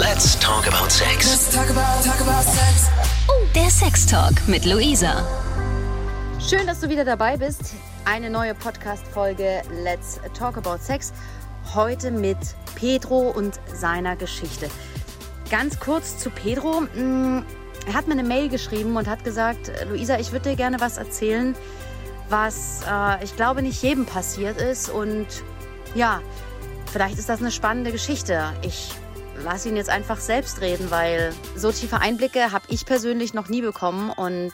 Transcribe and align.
Let's 0.00 0.38
talk 0.40 0.66
about 0.66 0.90
sex. 0.90 1.26
Let's 1.28 1.54
talk 1.54 1.68
about, 1.68 2.02
talk 2.02 2.20
about 2.22 2.42
sex. 2.42 2.88
Oh, 3.28 3.44
der 3.54 3.68
Sex 3.68 4.06
Talk 4.06 4.32
mit 4.46 4.64
Luisa. 4.64 5.26
Schön, 6.40 6.66
dass 6.66 6.80
du 6.80 6.88
wieder 6.88 7.04
dabei 7.04 7.36
bist. 7.36 7.74
Eine 8.06 8.30
neue 8.30 8.54
Podcast-Folge 8.54 9.60
Let's 9.84 10.18
Talk 10.32 10.56
About 10.56 10.78
Sex. 10.78 11.12
Heute 11.74 12.10
mit 12.10 12.38
Pedro 12.76 13.28
und 13.30 13.60
seiner 13.74 14.16
Geschichte. 14.16 14.70
Ganz 15.50 15.78
kurz 15.78 16.16
zu 16.16 16.30
Pedro. 16.30 16.80
Mm, 16.94 17.42
Er 17.86 17.92
hat 17.92 18.06
mir 18.06 18.14
eine 18.14 18.24
Mail 18.24 18.48
geschrieben 18.48 18.96
und 18.96 19.06
hat 19.06 19.22
gesagt, 19.22 19.70
Luisa, 19.90 20.18
ich 20.18 20.32
würde 20.32 20.48
dir 20.50 20.56
gerne 20.56 20.80
was 20.80 20.96
erzählen, 20.96 21.54
was 22.30 22.80
äh, 22.90 23.22
ich 23.22 23.36
glaube 23.36 23.60
nicht 23.60 23.82
jedem 23.82 24.06
passiert 24.06 24.60
ist. 24.62 24.88
Und 24.88 25.26
ja, 25.94 26.22
vielleicht 26.90 27.18
ist 27.18 27.28
das 27.28 27.40
eine 27.40 27.50
spannende 27.50 27.92
Geschichte. 27.92 28.54
Ich 28.62 28.92
lasse 29.42 29.68
ihn 29.68 29.76
jetzt 29.76 29.90
einfach 29.90 30.18
selbst 30.18 30.60
reden, 30.60 30.90
weil 30.90 31.32
so 31.56 31.72
tiefe 31.72 32.00
Einblicke 32.00 32.52
habe 32.52 32.64
ich 32.68 32.86
persönlich 32.86 33.34
noch 33.34 33.48
nie 33.48 33.62
bekommen 33.62 34.10
und 34.10 34.52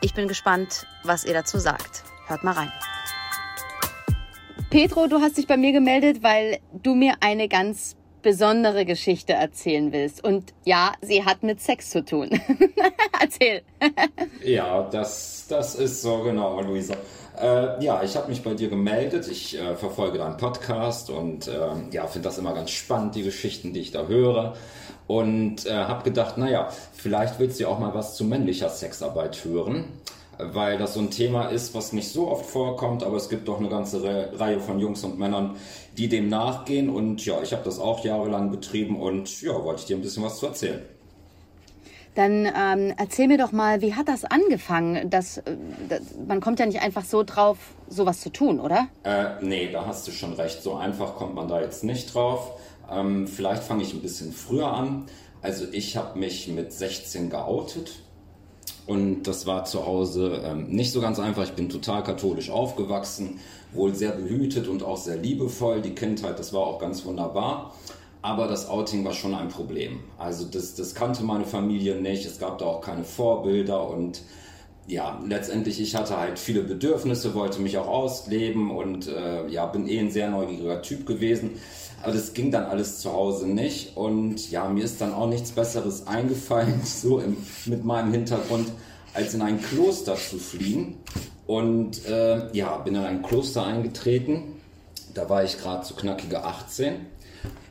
ich 0.00 0.14
bin 0.14 0.28
gespannt, 0.28 0.86
was 1.04 1.24
ihr 1.24 1.34
dazu 1.34 1.58
sagt. 1.58 2.04
Hört 2.26 2.44
mal 2.44 2.52
rein. 2.52 2.72
Pedro, 4.70 5.06
du 5.06 5.20
hast 5.20 5.38
dich 5.38 5.46
bei 5.46 5.56
mir 5.56 5.72
gemeldet, 5.72 6.22
weil 6.22 6.58
du 6.72 6.94
mir 6.94 7.14
eine 7.20 7.48
ganz 7.48 7.96
besondere 8.22 8.84
Geschichte 8.84 9.32
erzählen 9.32 9.92
willst. 9.92 10.22
Und 10.24 10.52
ja, 10.64 10.92
sie 11.00 11.24
hat 11.24 11.42
mit 11.42 11.60
Sex 11.60 11.90
zu 11.90 12.04
tun. 12.04 12.30
Erzähl. 13.20 13.62
Ja, 14.44 14.82
das, 14.82 15.46
das 15.48 15.74
ist 15.74 16.02
so 16.02 16.22
genau, 16.22 16.60
Luisa. 16.60 16.94
Äh, 17.40 17.84
ja, 17.84 18.02
ich 18.02 18.16
habe 18.16 18.28
mich 18.28 18.42
bei 18.42 18.54
dir 18.54 18.68
gemeldet. 18.68 19.28
Ich 19.28 19.58
äh, 19.58 19.76
verfolge 19.76 20.18
deinen 20.18 20.36
Podcast 20.36 21.10
und 21.10 21.46
äh, 21.46 21.68
ja, 21.92 22.06
finde 22.06 22.28
das 22.28 22.38
immer 22.38 22.54
ganz 22.54 22.70
spannend, 22.70 23.14
die 23.14 23.22
Geschichten, 23.22 23.72
die 23.72 23.80
ich 23.80 23.92
da 23.92 24.06
höre. 24.06 24.54
Und 25.06 25.66
äh, 25.66 25.72
habe 25.72 26.04
gedacht, 26.04 26.36
naja, 26.36 26.68
vielleicht 26.92 27.38
willst 27.38 27.60
du 27.60 27.66
auch 27.66 27.78
mal 27.78 27.94
was 27.94 28.14
zu 28.16 28.24
männlicher 28.24 28.68
Sexarbeit 28.68 29.44
hören, 29.44 29.84
weil 30.38 30.78
das 30.78 30.94
so 30.94 31.00
ein 31.00 31.10
Thema 31.10 31.48
ist, 31.48 31.74
was 31.74 31.92
nicht 31.92 32.08
so 32.08 32.28
oft 32.28 32.46
vorkommt, 32.46 33.02
aber 33.02 33.16
es 33.16 33.28
gibt 33.28 33.48
doch 33.48 33.58
eine 33.58 33.68
ganze 33.68 34.02
Re 34.02 34.32
Reihe 34.34 34.60
von 34.60 34.78
Jungs 34.78 35.04
und 35.04 35.18
Männern, 35.18 35.56
die 35.96 36.08
dem 36.08 36.28
nachgehen. 36.28 36.88
Und 36.88 37.24
ja, 37.24 37.42
ich 37.42 37.52
habe 37.52 37.64
das 37.64 37.78
auch 37.78 38.04
jahrelang 38.04 38.50
betrieben 38.50 39.00
und 39.00 39.42
ja, 39.42 39.52
wollte 39.64 39.80
ich 39.80 39.86
dir 39.86 39.96
ein 39.96 40.02
bisschen 40.02 40.22
was 40.22 40.38
zu 40.38 40.46
erzählen. 40.46 40.82
Dann 42.14 42.46
ähm, 42.46 42.94
erzähl 42.96 43.28
mir 43.28 43.38
doch 43.38 43.52
mal, 43.52 43.80
wie 43.80 43.94
hat 43.94 44.08
das 44.08 44.24
angefangen? 44.24 45.08
Das, 45.08 45.38
äh, 45.38 45.56
das, 45.88 46.00
man 46.26 46.40
kommt 46.40 46.58
ja 46.58 46.66
nicht 46.66 46.82
einfach 46.82 47.04
so 47.04 47.22
drauf, 47.22 47.58
sowas 47.88 48.20
zu 48.20 48.30
tun, 48.30 48.58
oder? 48.58 48.88
Äh, 49.04 49.40
nee, 49.40 49.70
da 49.70 49.86
hast 49.86 50.08
du 50.08 50.10
schon 50.10 50.32
recht. 50.32 50.62
So 50.62 50.74
einfach 50.74 51.14
kommt 51.14 51.36
man 51.36 51.46
da 51.46 51.60
jetzt 51.60 51.84
nicht 51.84 52.12
drauf. 52.12 52.58
Ähm, 52.90 53.28
vielleicht 53.28 53.62
fange 53.62 53.84
ich 53.84 53.94
ein 53.94 54.02
bisschen 54.02 54.32
früher 54.32 54.72
an. 54.72 55.06
Also 55.42 55.66
ich 55.70 55.96
habe 55.96 56.18
mich 56.18 56.48
mit 56.48 56.72
16 56.72 57.30
geoutet. 57.30 58.00
Und 58.88 59.24
das 59.24 59.46
war 59.46 59.66
zu 59.66 59.84
Hause 59.84 60.40
ähm, 60.42 60.68
nicht 60.68 60.92
so 60.92 61.02
ganz 61.02 61.18
einfach. 61.18 61.44
Ich 61.44 61.52
bin 61.52 61.68
total 61.68 62.02
katholisch 62.02 62.48
aufgewachsen, 62.48 63.38
wohl 63.74 63.94
sehr 63.94 64.12
behütet 64.12 64.66
und 64.66 64.82
auch 64.82 64.96
sehr 64.96 65.18
liebevoll. 65.18 65.82
Die 65.82 65.94
Kindheit, 65.94 66.38
das 66.38 66.54
war 66.54 66.62
auch 66.62 66.78
ganz 66.78 67.04
wunderbar. 67.04 67.74
Aber 68.22 68.48
das 68.48 68.66
Outing 68.66 69.04
war 69.04 69.12
schon 69.12 69.34
ein 69.34 69.48
Problem. 69.48 70.00
Also 70.16 70.46
das, 70.46 70.74
das 70.74 70.94
kannte 70.94 71.22
meine 71.22 71.44
Familie 71.44 71.96
nicht. 71.96 72.24
Es 72.24 72.38
gab 72.38 72.56
da 72.56 72.64
auch 72.64 72.80
keine 72.80 73.04
Vorbilder 73.04 73.90
und 73.90 74.22
ja, 74.86 75.20
letztendlich, 75.28 75.82
ich 75.82 75.94
hatte 75.94 76.18
halt 76.18 76.38
viele 76.38 76.62
Bedürfnisse, 76.62 77.34
wollte 77.34 77.60
mich 77.60 77.76
auch 77.76 77.88
ausleben 77.88 78.70
und 78.70 79.06
äh, 79.06 79.46
ja, 79.48 79.66
bin 79.66 79.86
eh 79.86 79.98
ein 79.98 80.10
sehr 80.10 80.30
neugieriger 80.30 80.80
Typ 80.80 81.04
gewesen. 81.04 81.60
Aber 82.02 82.12
das 82.12 82.32
ging 82.32 82.50
dann 82.50 82.64
alles 82.64 83.00
zu 83.00 83.12
Hause 83.12 83.46
nicht 83.46 83.96
und 83.96 84.50
ja, 84.50 84.68
mir 84.68 84.84
ist 84.84 85.00
dann 85.00 85.12
auch 85.12 85.28
nichts 85.28 85.50
Besseres 85.50 86.06
eingefallen, 86.06 86.80
so 86.84 87.18
im, 87.18 87.36
mit 87.66 87.84
meinem 87.84 88.12
Hintergrund, 88.12 88.70
als 89.14 89.34
in 89.34 89.42
ein 89.42 89.60
Kloster 89.60 90.16
zu 90.16 90.38
fliehen. 90.38 90.96
Und 91.46 92.04
äh, 92.06 92.54
ja, 92.54 92.76
bin 92.76 92.94
in 92.94 93.04
ein 93.04 93.22
Kloster 93.22 93.64
eingetreten. 93.64 94.60
Da 95.14 95.28
war 95.30 95.44
ich 95.44 95.58
gerade 95.58 95.84
so 95.84 95.94
knackige 95.94 96.44
18 96.44 97.06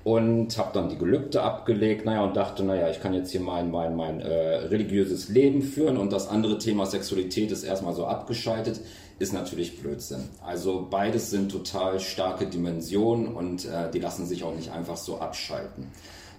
und 0.03 0.57
habe 0.57 0.69
dann 0.73 0.87
die 0.87 0.97
Gelübde 0.97 1.41
abgelegt, 1.41 2.05
naja, 2.05 2.23
und 2.23 2.37
dachte, 2.37 2.63
naja, 2.63 2.89
ich 2.89 3.01
kann 3.01 3.13
jetzt 3.13 3.31
hier 3.31 3.41
mein, 3.41 3.69
mein, 3.71 3.95
mein 3.95 4.21
äh, 4.21 4.55
religiöses 4.67 5.27
Leben 5.27 5.61
führen 5.61 5.97
und 5.97 6.13
das 6.13 6.29
andere 6.29 6.57
Thema 6.57 6.85
Sexualität 6.85 7.51
ist 7.51 7.63
erstmal 7.63 7.93
so 7.93 8.05
abgeschaltet, 8.05 8.79
ist 9.19 9.33
natürlich 9.33 9.81
Blödsinn. 9.81 10.29
Also 10.45 10.87
beides 10.89 11.29
sind 11.29 11.51
total 11.51 11.99
starke 11.99 12.45
Dimensionen 12.45 13.27
und 13.27 13.65
äh, 13.65 13.91
die 13.91 13.99
lassen 13.99 14.25
sich 14.25 14.43
auch 14.43 14.55
nicht 14.55 14.71
einfach 14.71 14.97
so 14.97 15.19
abschalten. 15.19 15.87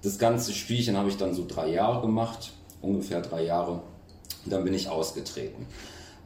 Das 0.03 0.19
ganze 0.19 0.53
Spielchen 0.53 0.97
habe 0.97 1.09
ich 1.09 1.17
dann 1.17 1.35
so 1.35 1.45
drei 1.47 1.69
Jahre 1.69 2.01
gemacht, 2.01 2.53
ungefähr 2.81 3.21
drei 3.21 3.45
Jahre, 3.45 3.83
dann 4.47 4.65
bin 4.65 4.73
ich 4.73 4.89
ausgetreten. 4.89 5.67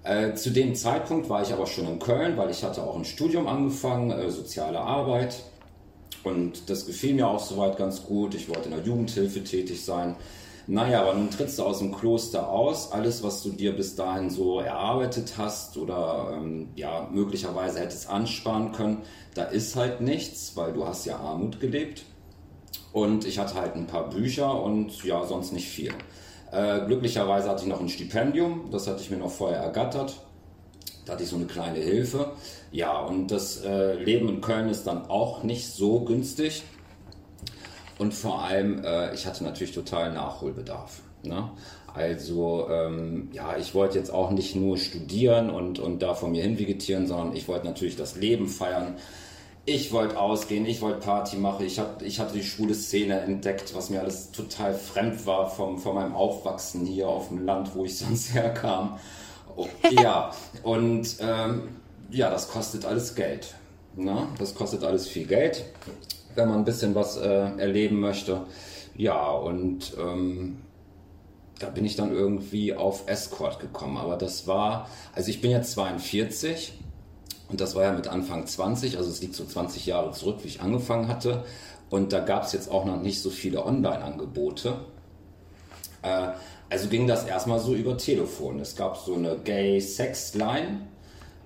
Äh, 0.05 0.35
zu 0.35 0.51
dem 0.51 0.75
Zeitpunkt 0.75 1.29
war 1.29 1.43
ich 1.43 1.53
aber 1.53 1.67
schon 1.67 1.87
in 1.87 1.99
Köln, 1.99 2.37
weil 2.37 2.51
ich 2.51 2.65
hatte 2.65 2.83
auch 2.83 2.97
ein 2.97 3.05
Studium 3.05 3.47
angefangen, 3.47 4.11
äh, 4.11 4.31
soziale 4.31 4.81
Arbeit, 4.81 5.43
und 6.25 6.71
das 6.71 6.87
gefiel 6.87 7.15
mir 7.15 7.29
auch 7.29 7.41
soweit 7.41 7.77
ganz 7.77 8.05
gut. 8.05 8.35
Ich 8.35 8.49
wollte 8.49 8.69
in 8.69 8.75
der 8.75 8.85
Jugendhilfe 8.85 9.43
tätig 9.43 9.85
sein. 9.85 10.17
Naja, 10.69 11.03
aber 11.03 11.15
nun 11.15 11.31
trittst 11.31 11.59
du 11.59 11.65
aus 11.65 11.81
dem 11.81 11.93
Kloster 11.93 12.49
aus. 12.49 12.93
Alles, 12.93 13.23
was 13.25 13.43
du 13.43 13.51
dir 13.51 13.75
bis 13.75 13.97
dahin 13.97 14.31
so 14.31 14.61
erarbeitet 14.61 15.35
hast 15.37 15.77
oder 15.77 16.33
ähm, 16.35 16.69
ja, 16.77 17.09
möglicherweise 17.11 17.81
hättest 17.81 18.09
ansparen 18.09 18.71
können, 18.71 19.03
da 19.35 19.45
ist 19.45 19.75
halt 19.75 20.01
nichts, 20.01 20.53
weil 20.57 20.73
du 20.73 20.87
hast 20.87 21.05
ja 21.05 21.17
Armut 21.19 21.59
gelebt. 21.59 22.05
Und 22.93 23.27
ich 23.27 23.39
hatte 23.39 23.55
halt 23.55 23.75
ein 23.75 23.87
paar 23.87 24.11
Bücher 24.11 24.63
und 24.63 25.03
ja, 25.03 25.25
sonst 25.25 25.53
nicht 25.53 25.69
viel. 25.69 25.93
Äh, 26.53 26.87
glücklicherweise 26.87 27.49
hatte 27.49 27.63
ich 27.63 27.69
noch 27.69 27.81
ein 27.81 27.89
Stipendium, 27.89 28.71
das 28.71 28.87
hatte 28.87 29.01
ich 29.01 29.11
mir 29.11 29.17
noch 29.17 29.31
vorher 29.31 29.59
ergattert. 29.59 30.21
Da 31.05 31.15
hatte 31.15 31.25
ich 31.25 31.31
so 31.31 31.37
eine 31.37 31.47
kleine 31.47 31.79
Hilfe. 31.79 32.33
Ja, 32.71 33.01
und 33.01 33.31
das 33.31 33.63
äh, 33.65 33.95
Leben 33.95 34.29
in 34.29 34.41
Köln 34.41 34.69
ist 34.69 34.87
dann 34.87 35.07
auch 35.07 35.43
nicht 35.43 35.69
so 35.69 36.01
günstig. 36.01 36.63
Und 37.99 38.15
vor 38.15 38.43
allem, 38.43 38.85
äh, 38.85 39.15
ich 39.15 39.27
hatte 39.27 39.45
natürlich 39.45 39.73
total 39.73 40.13
Nachholbedarf. 40.13 41.03
Ne? 41.25 41.51
Also, 41.95 42.69
ähm, 42.71 43.29
ja, 43.33 43.57
ich 43.57 43.75
wollte 43.75 43.99
jetzt 43.99 44.13
auch 44.13 44.31
nicht 44.31 44.57
nur 44.57 44.79
studieren 44.79 45.51
und, 45.51 45.79
und 45.79 46.01
da 46.03 46.15
vor 46.15 46.31
mir 46.31 46.43
hin 46.43 46.59
vegetieren, 46.59 47.07
sondern 47.07 47.37
ich 47.37 47.49
wollte 47.49 47.67
natürlich 47.67 47.97
das 47.97 48.17
Leben 48.17 48.49
feiern. 48.49 48.97
Ich 49.65 49.93
wollte 49.93 50.19
ausgehen, 50.19 50.67
ich 50.67 50.81
wollte 50.81 50.99
Party 50.99 51.37
machen, 51.37 51.65
ich, 51.65 51.79
hab, 51.79 52.03
ich 52.03 52.19
hatte 52.19 52.35
die 52.35 52.43
schwule 52.43 52.75
Szene 52.75 53.21
entdeckt, 53.21 53.77
was 53.77 53.91
mir 53.91 54.01
alles 54.01 54.33
total 54.33 54.75
fremd 54.75 55.25
war 55.27 55.49
vom, 55.51 55.79
von 55.79 55.95
meinem 55.95 56.17
Aufwachsen 56.17 56.85
hier 56.85 57.09
auf 57.09 57.29
dem 57.29 57.45
Land, 57.45 57.75
wo 57.75 57.85
ich 57.85 57.97
sonst 57.99 58.35
herkam. 58.35 58.99
Ja, 59.91 60.33
und 60.63 61.17
ähm, 61.21 61.69
ja, 62.11 62.31
das 62.31 62.49
kostet 62.49 62.85
alles 62.85 63.15
Geld. 63.15 63.55
Ne? 63.97 64.27
Das 64.39 64.55
kostet 64.55 64.85
alles 64.85 65.07
viel 65.09 65.27
Geld, 65.27 65.65
wenn 66.35 66.49
man 66.49 66.59
ein 66.59 66.65
bisschen 66.65 66.95
was 66.95 67.17
äh, 67.17 67.29
erleben 67.59 68.01
möchte. 68.01 68.47
Ja, 68.95 69.31
und 69.31 69.97
ähm, 69.99 70.59
da 71.59 71.69
bin 71.69 71.85
ich 71.85 71.97
dann 71.97 72.13
irgendwie 72.13 72.75
auf 72.75 73.09
Escort 73.09 73.61
gekommen. 73.61 73.97
Aber 73.97 74.17
das 74.17 74.47
war, 74.47 74.89
also 75.15 75.31
ich 75.31 75.41
bin 75.41 75.51
jetzt 75.51 75.73
42 75.73 76.75
und 77.49 77.61
das 77.61 77.75
war 77.75 77.85
ja 77.85 77.93
mit 77.93 78.09
Anfang 78.09 78.47
20, 78.47 78.97
also 78.97 79.11
es 79.11 79.21
liegt 79.21 79.35
so 79.35 79.45
20 79.45 79.87
Jahre 79.87 80.13
zurück, 80.13 80.39
wie 80.43 80.49
ich 80.49 80.61
angefangen 80.61 81.09
hatte. 81.09 81.45
Und 81.91 82.13
da 82.13 82.21
gab 82.21 82.45
es 82.45 82.53
jetzt 82.53 82.71
auch 82.71 82.87
noch 82.87 83.01
nicht 83.01 83.21
so 83.21 83.29
viele 83.29 83.65
Online-Angebote. 83.67 84.87
Äh, 86.03 86.29
also 86.71 86.89
ging 86.89 87.07
das 87.07 87.25
erstmal 87.25 87.61
so 87.61 87.75
über 87.75 87.97
Telefon. 87.97 88.61
Es 88.61 88.77
gab 88.77 88.97
so 88.97 89.15
eine 89.15 89.37
Gay-Sex-Line. 89.37 90.81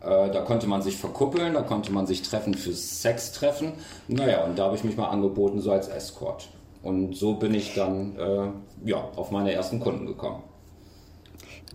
Äh, 0.01 0.31
da 0.31 0.43
konnte 0.43 0.67
man 0.67 0.83
sich 0.83 0.97
verkuppeln, 0.97 1.55
da 1.55 1.63
konnte 1.63 1.93
man 1.93 2.07
sich 2.07 2.23
treffen 2.23 2.55
fürs 2.55 3.03
Sextreffen. 3.03 3.73
Naja, 4.09 4.45
und 4.45 4.59
da 4.59 4.67
habe 4.67 4.77
ich 4.77 4.85
mich 4.85 4.97
mal 4.97 5.09
angeboten, 5.09 5.61
so 5.61 5.73
als 5.73 5.89
Escort. 5.89 6.49
Und 6.83 7.17
so 7.17 7.35
bin 7.35 7.55
ich 7.55 7.75
dann 7.75 8.17
äh, 8.17 8.89
ja, 8.89 9.09
auf 9.17 9.33
meine 9.33 9.53
ersten 9.53 9.81
Kunden 9.81 10.07
gekommen. 10.07 10.43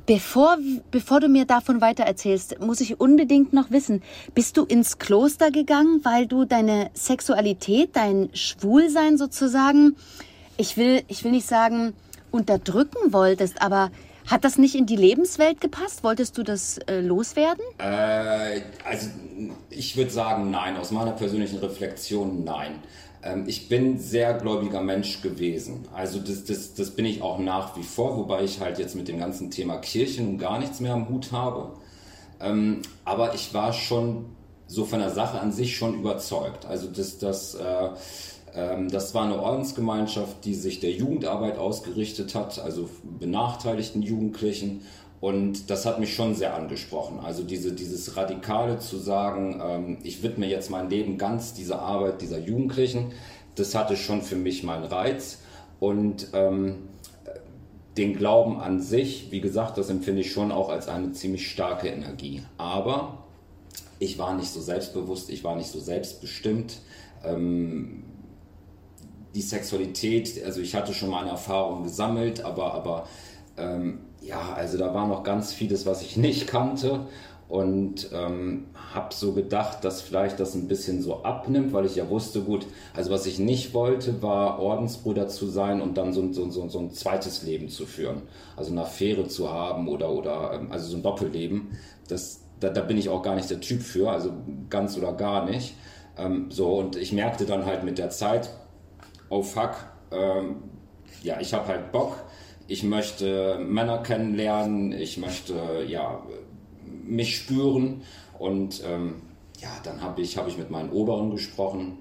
Bevor, 0.06 0.57
bevor 0.89 1.19
du 1.19 1.27
mir 1.27 1.45
davon 1.45 1.80
weiter 1.81 2.04
erzählst, 2.04 2.60
muss 2.60 2.81
ich 2.81 3.00
unbedingt 3.00 3.54
noch 3.54 3.69
wissen, 3.69 4.01
bist 4.34 4.57
du 4.57 4.63
ins 4.63 4.98
Kloster 4.98 5.51
gegangen, 5.51 6.00
weil 6.04 6.25
du 6.25 6.45
deine 6.45 6.89
Sexualität, 6.94 7.92
dein 7.94 8.30
Schwulsein 8.34 9.18
sozusagen, 9.18 9.95
ich 10.57 10.75
will, 10.77 11.04
ich 11.07 11.24
will 11.24 11.31
nicht 11.31 11.48
sagen, 11.48 11.94
unterdrücken 12.31 13.13
wolltest, 13.13 13.62
aber 13.62 13.92
hat 14.28 14.44
das 14.44 14.57
nicht 14.57 14.75
in 14.75 14.86
die 14.86 14.95
Lebenswelt 14.95 15.62
gepasst? 15.62 16.04
Wolltest 16.04 16.38
du 16.38 16.44
das 16.44 16.78
äh, 16.80 17.01
loswerden? 17.01 17.63
Äh, 17.80 18.62
also 18.86 19.07
ich 19.69 19.98
würde 19.98 20.12
sagen, 20.12 20.51
nein. 20.51 20.78
Aus 20.78 20.92
meiner 20.92 21.12
persönlichen 21.12 21.57
Reflexion, 21.60 22.44
nein. 22.44 22.75
Ähm, 23.24 23.45
ich 23.48 23.68
bin 23.68 24.00
sehr 24.00 24.33
gläubiger 24.36 24.81
Mensch 24.81 25.22
gewesen. 25.22 25.86
Also 25.94 26.19
das, 26.19 26.45
das, 26.45 26.74
das 26.75 26.92
bin 26.92 27.06
ich 27.06 27.22
auch 27.22 27.39
nach 27.39 27.75
wie 27.78 27.83
vor, 27.83 28.18
wobei 28.18 28.44
ich 28.44 28.60
halt 28.60 28.80
jetzt 28.80 28.95
mit 28.95 29.07
dem 29.07 29.19
ganzen 29.19 29.51
Thema 29.51 29.77
Kirche 29.77 30.22
nun 30.22 30.38
gar 30.38 30.60
nichts 30.60 30.80
mehr 30.80 30.94
am 30.94 31.10
Hut 31.10 31.31
habe. 31.31 31.74
Ähm, 32.39 32.81
aber 33.06 33.34
ich 33.34 33.54
war 33.54 33.74
schon 33.74 34.25
so 34.68 34.86
von 34.86 35.00
der 35.00 35.10
Sache 35.10 35.39
an 35.39 35.51
sich 35.51 35.75
schon 35.75 35.95
überzeugt. 35.95 36.66
Also 36.66 36.88
das, 36.88 37.18
das 37.18 37.56
äh, 37.56 37.89
das 38.53 39.13
war 39.13 39.24
eine 39.24 39.42
Ordensgemeinschaft, 39.42 40.44
die 40.44 40.56
sich 40.56 40.80
der 40.80 40.92
Jugendarbeit 40.92 41.57
ausgerichtet 41.57 42.36
hat, 42.36 42.59
also 42.59 42.89
benachteiligten 43.19 44.01
Jugendlichen. 44.01 44.81
Und 45.21 45.69
das 45.69 45.86
hat 45.86 46.00
mich 46.00 46.13
schon 46.15 46.33
sehr 46.33 46.56
angesprochen. 46.56 47.19
Also 47.19 47.44
diese, 47.44 47.74
dieses 47.74 48.18
Radikale 48.18 48.80
zu 48.80 48.98
sagen, 48.98 49.62
ähm, 49.63 49.98
ich 50.03 50.24
widme 50.24 50.48
jetzt 50.48 50.71
mein 50.71 50.89
Leben 50.89 51.19
ganz 51.19 51.53
dieser 51.53 51.80
Arbeit 51.80 52.21
dieser 52.21 52.39
Jugendlichen, 52.39 53.12
das 53.56 53.75
hatte 53.75 53.95
schon 53.95 54.24
für 54.24 54.36
mich 54.36 54.63
meinen 54.63 54.86
Reiz. 54.86 55.39
Und 55.80 56.30
ähm, 56.33 56.89
den 57.98 58.15
Glauben 58.15 58.59
an 58.59 58.81
sich, 58.81 59.31
wie 59.31 59.42
gesagt, 59.42 59.77
das 59.77 59.89
empfinde 59.89 60.21
ich 60.21 60.31
schon 60.31 60.51
auch 60.51 60.69
als 60.69 60.88
eine 60.88 61.12
ziemlich 61.12 61.50
starke 61.50 61.89
Energie. 61.89 62.44
Aber 62.57 63.25
ich 64.00 64.18
war 64.18 64.36
nicht 64.36 64.50
so 64.50 64.62
selbstbewusst, 64.62 65.30
ich 65.30 65.44
war 65.44 65.56
nicht 65.56 65.69
so 65.69 65.80
selbstbestimmt. 65.80 66.80
Ähm, 67.24 68.03
die 69.33 69.42
Sexualität, 69.42 70.44
also 70.44 70.62
ich 70.62 70.75
hatte 70.75 70.94
schon 70.94 71.10
meine 71.10 71.30
Erfahrungen 71.30 71.83
gesammelt, 71.83 72.44
aber, 72.44 72.74
aber 72.74 73.07
ähm, 73.57 74.00
ja, 74.22 74.54
also 74.54 74.78
da 74.78 74.94
war 74.94 75.07
noch 75.07 75.24
ganz 75.24 75.54
vieles, 75.54 75.86
was 75.86 76.01
ich 76.01 76.18
nicht 76.18 76.48
kannte 76.48 77.07
und 77.51 78.10
ähm, 78.13 78.68
habe 78.94 79.13
so 79.13 79.33
gedacht, 79.33 79.83
dass 79.83 80.01
vielleicht 80.01 80.39
das 80.39 80.56
ein 80.56 80.69
bisschen 80.69 81.01
so 81.01 81.24
abnimmt, 81.24 81.74
weil 81.74 81.86
ich 81.86 81.98
ja 81.98 82.10
wusste, 82.10 82.42
gut, 82.42 82.66
also 82.94 83.12
was 83.12 83.25
ich 83.25 83.39
nicht 83.39 83.74
wollte, 83.74 84.22
war 84.22 84.60
Ordensbruder 84.60 85.28
zu 85.28 85.48
sein 85.48 85.81
und 85.81 85.98
dann 85.98 86.13
so, 86.13 86.31
so, 86.31 86.50
so, 86.50 86.69
so 86.69 86.80
ein 86.80 86.92
zweites 86.92 87.44
Leben 87.44 87.68
zu 87.68 87.86
führen, 87.86 88.22
also 88.56 88.72
eine 88.72 88.84
Affäre 88.84 89.27
zu 89.27 89.51
haben 89.51 89.89
oder, 89.89 90.12
oder 90.12 90.54
ähm, 90.54 90.72
also 90.72 90.89
so 90.89 90.95
ein 90.95 91.04
Doppelleben. 91.04 91.77
Das, 92.07 92.42
da, 92.62 92.69
da 92.69 92.81
bin 92.81 92.98
ich 92.98 93.10
auch 93.10 93.22
gar 93.22 93.36
nicht 93.36 93.50
der 93.50 93.60
Typ 93.60 93.81
für, 93.81 94.10
also 94.12 94.31
ganz 94.69 94.98
oder 94.98 95.12
gar 95.12 95.45
nicht. 95.45 95.75
Ähm, 96.18 96.51
so, 96.51 96.75
und 96.75 96.95
ich 96.95 97.12
merkte 97.12 97.45
dann 97.45 97.66
halt 97.66 97.84
mit 97.84 97.98
der 97.98 98.12
Zeit, 98.12 98.50
oh 99.31 99.42
fuck, 99.42 99.75
ähm, 100.12 100.57
ja, 101.24 101.39
ich 101.39 101.54
habe 101.54 101.68
halt 101.68 101.92
Bock, 101.92 102.18
ich 102.68 102.83
möchte 102.83 103.57
Männer 103.60 104.04
kennenlernen, 104.04 104.92
ich 104.92 105.18
möchte 105.18 105.86
ja 105.88 106.22
mich 107.04 107.38
spüren 107.38 108.04
und 108.38 108.83
ähm, 108.86 109.22
ja, 109.60 109.69
dann 109.83 110.01
habe 110.01 110.22
ich, 110.22 110.38
hab 110.38 110.48
ich 110.48 110.57
mit 110.57 110.69
meinen 110.69 110.92
Oberen 110.92 111.31
gesprochen. 111.31 111.98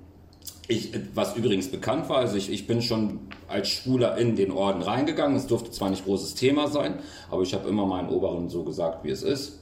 Ich, 0.69 0.93
was 1.15 1.37
übrigens 1.37 1.69
bekannt 1.69 2.09
war, 2.09 2.19
also 2.19 2.37
ich, 2.37 2.51
ich 2.51 2.67
bin 2.67 2.81
schon 2.83 3.21
als 3.49 3.69
Schwuler 3.69 4.17
in 4.19 4.37
den 4.37 4.51
Orden 4.51 4.83
reingegangen. 4.83 5.37
Es 5.37 5.47
durfte 5.47 5.71
zwar 5.71 5.91
nicht 5.91 6.05
großes 6.05 6.35
Thema 6.35 6.69
sein, 6.69 7.01
aber 7.31 7.43
ich 7.43 7.55
habe 7.55 7.69
immer 7.69 7.87
meinen 7.87 8.09
Oberen 8.09 8.49
so 8.49 8.65
gesagt, 8.65 9.05
wie 9.05 9.11
es 9.11 9.23
ist. 9.23 9.61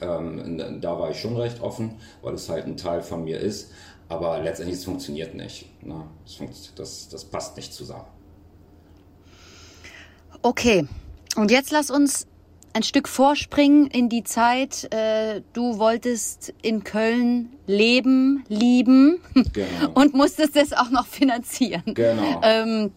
Ähm, 0.00 0.80
da 0.80 0.98
war 0.98 1.10
ich 1.10 1.20
schon 1.20 1.36
recht 1.36 1.60
offen, 1.60 1.96
weil 2.22 2.34
es 2.34 2.48
halt 2.48 2.66
ein 2.66 2.76
Teil 2.76 3.02
von 3.02 3.24
mir 3.24 3.38
ist. 3.38 3.70
Aber 4.08 4.38
letztendlich, 4.40 4.78
es 4.78 4.84
funktioniert 4.84 5.34
nicht. 5.34 5.66
Ne? 5.82 6.04
Das, 6.76 7.08
das 7.08 7.24
passt 7.24 7.56
nicht 7.56 7.72
zusammen. 7.72 8.06
Okay, 10.42 10.86
und 11.36 11.50
jetzt 11.50 11.70
lass 11.70 11.90
uns 11.90 12.26
ein 12.74 12.82
Stück 12.82 13.08
vorspringen 13.08 13.86
in 13.86 14.08
die 14.08 14.24
Zeit. 14.24 14.92
Äh, 14.92 15.42
du 15.52 15.78
wolltest 15.78 16.52
in 16.60 16.84
Köln 16.84 17.50
leben, 17.66 18.44
lieben 18.48 19.20
genau. 19.52 19.90
und 19.94 20.14
musstest 20.14 20.56
es 20.56 20.72
auch 20.72 20.90
noch 20.90 21.06
finanzieren. 21.06 21.82
Genau. 21.86 22.40
Ähm, 22.42 22.92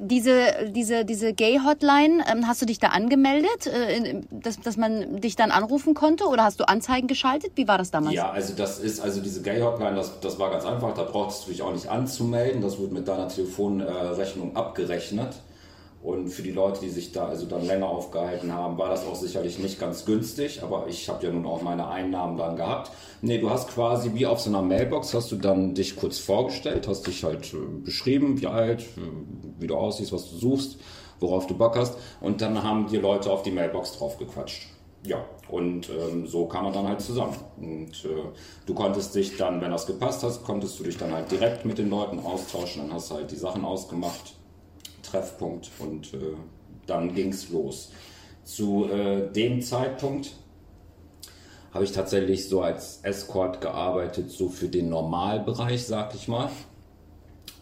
diese, 0.00 0.72
diese, 0.74 1.04
diese 1.04 1.32
Gay-Hotline, 1.32 2.24
ähm, 2.30 2.48
hast 2.48 2.60
du 2.62 2.66
dich 2.66 2.78
da 2.78 2.88
angemeldet, 2.88 3.66
äh, 3.66 4.22
dass, 4.30 4.58
dass 4.60 4.76
man 4.76 5.20
dich 5.20 5.36
dann 5.36 5.50
anrufen 5.50 5.94
konnte 5.94 6.24
oder 6.24 6.44
hast 6.44 6.58
du 6.58 6.66
Anzeigen 6.66 7.06
geschaltet? 7.06 7.52
Wie 7.54 7.68
war 7.68 7.78
das 7.78 7.90
damals? 7.90 8.14
Ja, 8.14 8.30
also 8.30 8.54
das 8.54 8.80
ist, 8.80 9.00
also 9.00 9.20
diese 9.20 9.42
Gay-Hotline, 9.42 9.94
das, 9.94 10.20
das 10.20 10.38
war 10.38 10.50
ganz 10.50 10.64
einfach, 10.64 10.94
da 10.94 11.04
brauchtest 11.04 11.46
du 11.46 11.50
dich 11.50 11.62
auch 11.62 11.72
nicht 11.72 11.88
anzumelden, 11.88 12.62
das 12.62 12.78
wurde 12.78 12.94
mit 12.94 13.06
deiner 13.06 13.28
Telefonrechnung 13.28 14.56
abgerechnet. 14.56 15.36
Und 16.02 16.28
für 16.28 16.42
die 16.42 16.50
Leute, 16.50 16.80
die 16.80 16.88
sich 16.88 17.12
da 17.12 17.26
also 17.26 17.44
dann 17.44 17.66
länger 17.66 17.86
aufgehalten 17.86 18.54
haben, 18.54 18.78
war 18.78 18.88
das 18.88 19.06
auch 19.06 19.16
sicherlich 19.16 19.58
nicht 19.58 19.78
ganz 19.78 20.06
günstig, 20.06 20.62
aber 20.62 20.86
ich 20.88 21.10
habe 21.10 21.26
ja 21.26 21.30
nun 21.30 21.44
auch 21.44 21.60
meine 21.60 21.88
Einnahmen 21.88 22.38
dann 22.38 22.56
gehabt. 22.56 22.90
Nee, 23.20 23.36
du 23.36 23.50
hast 23.50 23.68
quasi 23.68 24.14
wie 24.14 24.24
auf 24.24 24.40
so 24.40 24.48
einer 24.48 24.62
Mailbox, 24.62 25.12
hast 25.12 25.30
du 25.30 25.36
dann 25.36 25.74
dich 25.74 25.96
kurz 25.96 26.18
vorgestellt, 26.18 26.88
hast 26.88 27.06
dich 27.06 27.22
halt 27.22 27.52
äh, 27.52 27.58
beschrieben, 27.84 28.40
wie 28.40 28.46
alt, 28.46 28.86
wie 29.58 29.66
du 29.66 29.76
aussiehst, 29.76 30.10
was 30.10 30.30
du 30.30 30.36
suchst, 30.36 30.78
worauf 31.18 31.46
du 31.46 31.54
Bock 31.56 31.76
hast 31.76 31.98
und 32.22 32.40
dann 32.40 32.62
haben 32.62 32.86
die 32.86 32.96
Leute 32.96 33.30
auf 33.30 33.42
die 33.42 33.50
Mailbox 33.50 33.98
drauf 33.98 34.16
gequatscht. 34.16 34.68
Ja, 35.04 35.22
und 35.48 35.90
ähm, 35.90 36.26
so 36.26 36.46
kam 36.46 36.64
man 36.64 36.72
dann 36.74 36.88
halt 36.88 37.00
zusammen. 37.00 37.34
Und 37.58 38.04
äh, 38.04 38.22
du 38.66 38.74
konntest 38.74 39.14
dich 39.14 39.36
dann, 39.38 39.60
wenn 39.62 39.70
das 39.70 39.86
gepasst 39.86 40.22
hat, 40.22 40.44
konntest 40.44 40.78
du 40.78 40.84
dich 40.84 40.98
dann 40.98 41.12
halt 41.12 41.30
direkt 41.30 41.64
mit 41.64 41.78
den 41.78 41.88
Leuten 41.88 42.18
austauschen, 42.18 42.82
dann 42.82 42.94
hast 42.94 43.10
du 43.10 43.14
halt 43.14 43.30
die 43.30 43.36
Sachen 43.36 43.64
ausgemacht 43.64 44.34
Treffpunkt 45.10 45.70
und 45.78 46.14
äh, 46.14 46.34
dann 46.86 47.14
ging 47.14 47.30
es 47.30 47.50
los. 47.50 47.92
Zu 48.44 48.86
äh, 48.86 49.30
dem 49.30 49.62
Zeitpunkt 49.62 50.32
habe 51.72 51.84
ich 51.84 51.92
tatsächlich 51.92 52.48
so 52.48 52.62
als 52.62 53.00
Escort 53.02 53.60
gearbeitet, 53.60 54.30
so 54.30 54.48
für 54.48 54.68
den 54.68 54.88
Normalbereich, 54.88 55.86
sag 55.86 56.14
ich 56.14 56.26
mal. 56.26 56.50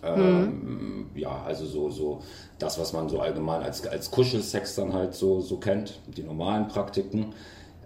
Ähm, 0.02 1.10
ja, 1.14 1.42
also 1.44 1.66
so, 1.66 1.90
so 1.90 2.20
das, 2.58 2.78
was 2.78 2.92
man 2.92 3.08
so 3.08 3.20
allgemein 3.20 3.62
als, 3.62 3.86
als 3.86 4.10
Kuschelsex 4.10 4.76
dann 4.76 4.92
halt 4.92 5.14
so, 5.14 5.40
so 5.40 5.58
kennt, 5.58 6.00
die 6.06 6.22
normalen 6.22 6.68
Praktiken. 6.68 7.34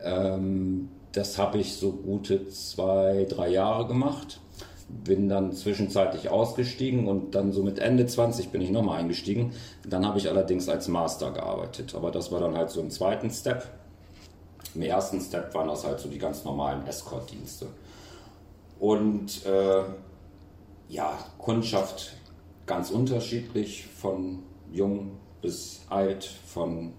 Ähm, 0.02 0.90
das 1.12 1.38
habe 1.38 1.58
ich 1.58 1.74
so 1.74 1.92
gute 1.92 2.48
zwei, 2.48 3.26
drei 3.28 3.48
Jahre 3.48 3.86
gemacht 3.86 4.40
bin 4.88 5.28
dann 5.28 5.52
zwischenzeitlich 5.52 6.30
ausgestiegen 6.30 7.08
und 7.08 7.34
dann 7.34 7.52
so 7.52 7.62
mit 7.62 7.78
Ende 7.78 8.06
20 8.06 8.50
bin 8.50 8.60
ich 8.60 8.70
nochmal 8.70 9.00
eingestiegen. 9.00 9.52
Dann 9.88 10.06
habe 10.06 10.18
ich 10.18 10.28
allerdings 10.28 10.68
als 10.68 10.88
Master 10.88 11.30
gearbeitet, 11.30 11.94
aber 11.94 12.10
das 12.10 12.30
war 12.32 12.40
dann 12.40 12.56
halt 12.56 12.70
so 12.70 12.80
im 12.80 12.90
zweiten 12.90 13.30
Step. 13.30 13.66
Im 14.74 14.82
ersten 14.82 15.20
Step 15.20 15.54
waren 15.54 15.68
das 15.68 15.86
halt 15.86 16.00
so 16.00 16.08
die 16.08 16.18
ganz 16.18 16.44
normalen 16.44 16.86
Escort-Dienste. 16.86 17.66
Und 18.78 19.44
äh, 19.46 19.84
ja, 20.88 21.18
Kundschaft 21.38 22.14
ganz 22.66 22.90
unterschiedlich, 22.90 23.86
von 23.86 24.42
jung 24.72 25.12
bis 25.40 25.82
alt, 25.88 26.24
von 26.46 26.92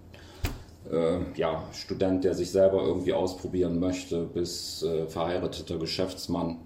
äh, 0.90 1.18
ja, 1.36 1.64
Student, 1.72 2.24
der 2.24 2.34
sich 2.34 2.50
selber 2.50 2.82
irgendwie 2.82 3.12
ausprobieren 3.12 3.78
möchte, 3.80 4.24
bis 4.24 4.82
äh, 4.82 5.06
verheirateter 5.06 5.78
Geschäftsmann. 5.78 6.58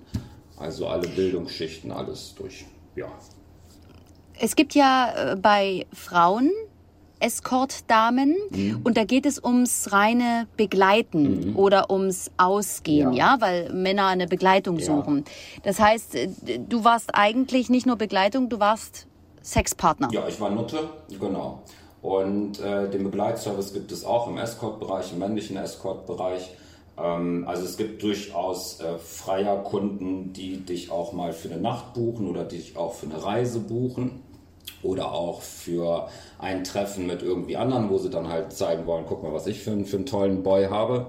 Also 0.59 0.87
alle 0.89 1.09
Bildungsschichten, 1.09 1.93
alles 1.93 2.35
durch. 2.35 2.67
Ja. 2.97 3.07
Es 4.41 4.57
gibt 4.57 4.75
ja 4.75 5.33
äh, 5.33 5.37
bei 5.37 5.87
Frauen 5.93 6.50
Escort-Damen 7.21 8.37
mhm. 8.50 8.81
und 8.85 8.97
da 8.97 9.05
geht 9.05 9.27
es 9.27 9.43
ums 9.43 9.93
reine 9.93 10.47
Begleiten 10.57 11.50
mhm. 11.50 11.57
oder 11.57 11.91
ums 11.91 12.31
Ausgehen, 12.37 13.12
ja. 13.12 13.35
ja. 13.35 13.41
weil 13.41 13.73
Männer 13.73 14.07
eine 14.07 14.27
Begleitung 14.27 14.79
suchen. 14.79 15.19
Ja. 15.19 15.61
Das 15.65 15.81
heißt, 15.81 16.15
äh, 16.15 16.29
du 16.59 16.85
warst 16.85 17.15
eigentlich 17.15 17.71
nicht 17.71 17.87
nur 17.87 17.97
Begleitung, 17.97 18.49
du 18.49 18.61
warst 18.61 19.07
Sexpartner. 19.43 20.09
Ja, 20.12 20.29
ich 20.29 20.41
war 20.41 20.50
Nutte, 20.50 20.88
genau. 21.19 21.62
Und 22.03 22.61
äh, 22.61 22.88
den 22.91 23.05
Begleitservice 23.05 23.73
gibt 23.73 23.91
es 23.91 24.05
auch 24.05 24.29
im 24.29 24.38
Escort-Bereich, 24.38 25.12
im 25.12 25.19
männlichen 25.19 25.57
Escort-Bereich. 25.57 26.50
Ähm, 27.00 27.45
also 27.47 27.64
es 27.64 27.76
gibt 27.76 28.02
durchaus 28.02 28.81
äh, 28.81 28.99
freier 28.99 29.62
Kunden, 29.62 30.33
die 30.33 30.59
dich 30.64 30.90
auch 30.90 31.12
mal 31.12 31.33
für 31.33 31.50
eine 31.50 31.61
Nacht 31.61 31.95
buchen 31.95 32.28
oder 32.28 32.45
dich 32.45 32.76
auch 32.76 32.95
für 32.95 33.07
eine 33.07 33.23
Reise 33.23 33.61
buchen 33.61 34.23
oder 34.83 35.12
auch 35.12 35.43
für 35.43 36.09
ein 36.38 36.64
Treffen 36.64 37.07
mit 37.07 37.23
irgendwie 37.23 37.57
anderen, 37.57 37.90
wo 37.90 37.99
sie 37.99 38.11
dann 38.11 38.28
halt 38.28 38.52
zeigen 38.52 38.87
wollen, 38.87 39.05
guck 39.07 39.23
mal, 39.23 39.33
was 39.33 39.47
ich 39.47 39.61
für, 39.61 39.85
für 39.85 39.97
einen 39.97 40.07
tollen 40.07 40.43
Boy 40.43 40.67
habe. 40.67 41.07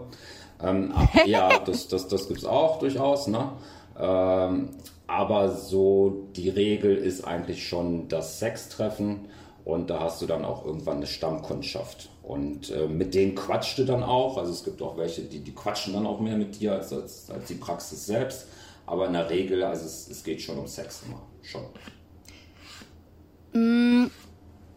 Ähm, 0.62 0.93
ja, 1.25 1.60
das, 1.60 1.88
das, 1.88 2.08
das 2.08 2.27
gibt 2.27 2.39
es 2.39 2.46
auch 2.46 2.79
durchaus. 2.79 3.27
Ne? 3.27 3.51
Ähm, 4.00 4.69
aber 5.08 5.51
so 5.51 6.27
die 6.36 6.50
Regel 6.50 6.96
ist 6.96 7.24
eigentlich 7.24 7.67
schon 7.67 8.08
das 8.10 8.39
Sextreffen 8.39 9.27
und 9.65 9.89
da 9.89 10.00
hast 10.00 10.22
du 10.22 10.25
dann 10.25 10.46
auch 10.46 10.65
irgendwann 10.65 10.98
eine 10.98 11.08
Stammkundschaft. 11.08 12.10
Und 12.29 12.69
äh, 12.69 12.88
mit 12.88 13.15
denen 13.15 13.33
quatscht 13.33 13.79
du 13.79 13.86
dann 13.86 14.03
auch. 14.03 14.38
Also 14.38 14.51
es 14.51 14.63
gibt 14.63 14.83
auch 14.83 14.95
welche, 14.98 15.24
die, 15.24 15.39
die 15.39 15.51
quatschen 15.51 15.93
dann 15.93 16.05
auch 16.05 16.19
mehr 16.19 16.38
mit 16.38 16.59
dir 16.59 16.74
als, 16.74 16.93
als, 16.93 17.27
als 17.31 17.48
die 17.48 17.55
Praxis 17.55 18.05
selbst. 18.05 18.45
Aber 18.86 19.07
in 19.07 19.13
der 19.13 19.31
Regel, 19.31 19.63
also 19.63 19.83
es, 19.83 20.07
es 20.07 20.24
geht 20.24 20.39
schon 20.39 20.59
um 20.59 20.67
Sex 20.67 21.01
immer. 21.07 21.24
Schon. 21.41 21.63
Mm, 23.53 24.12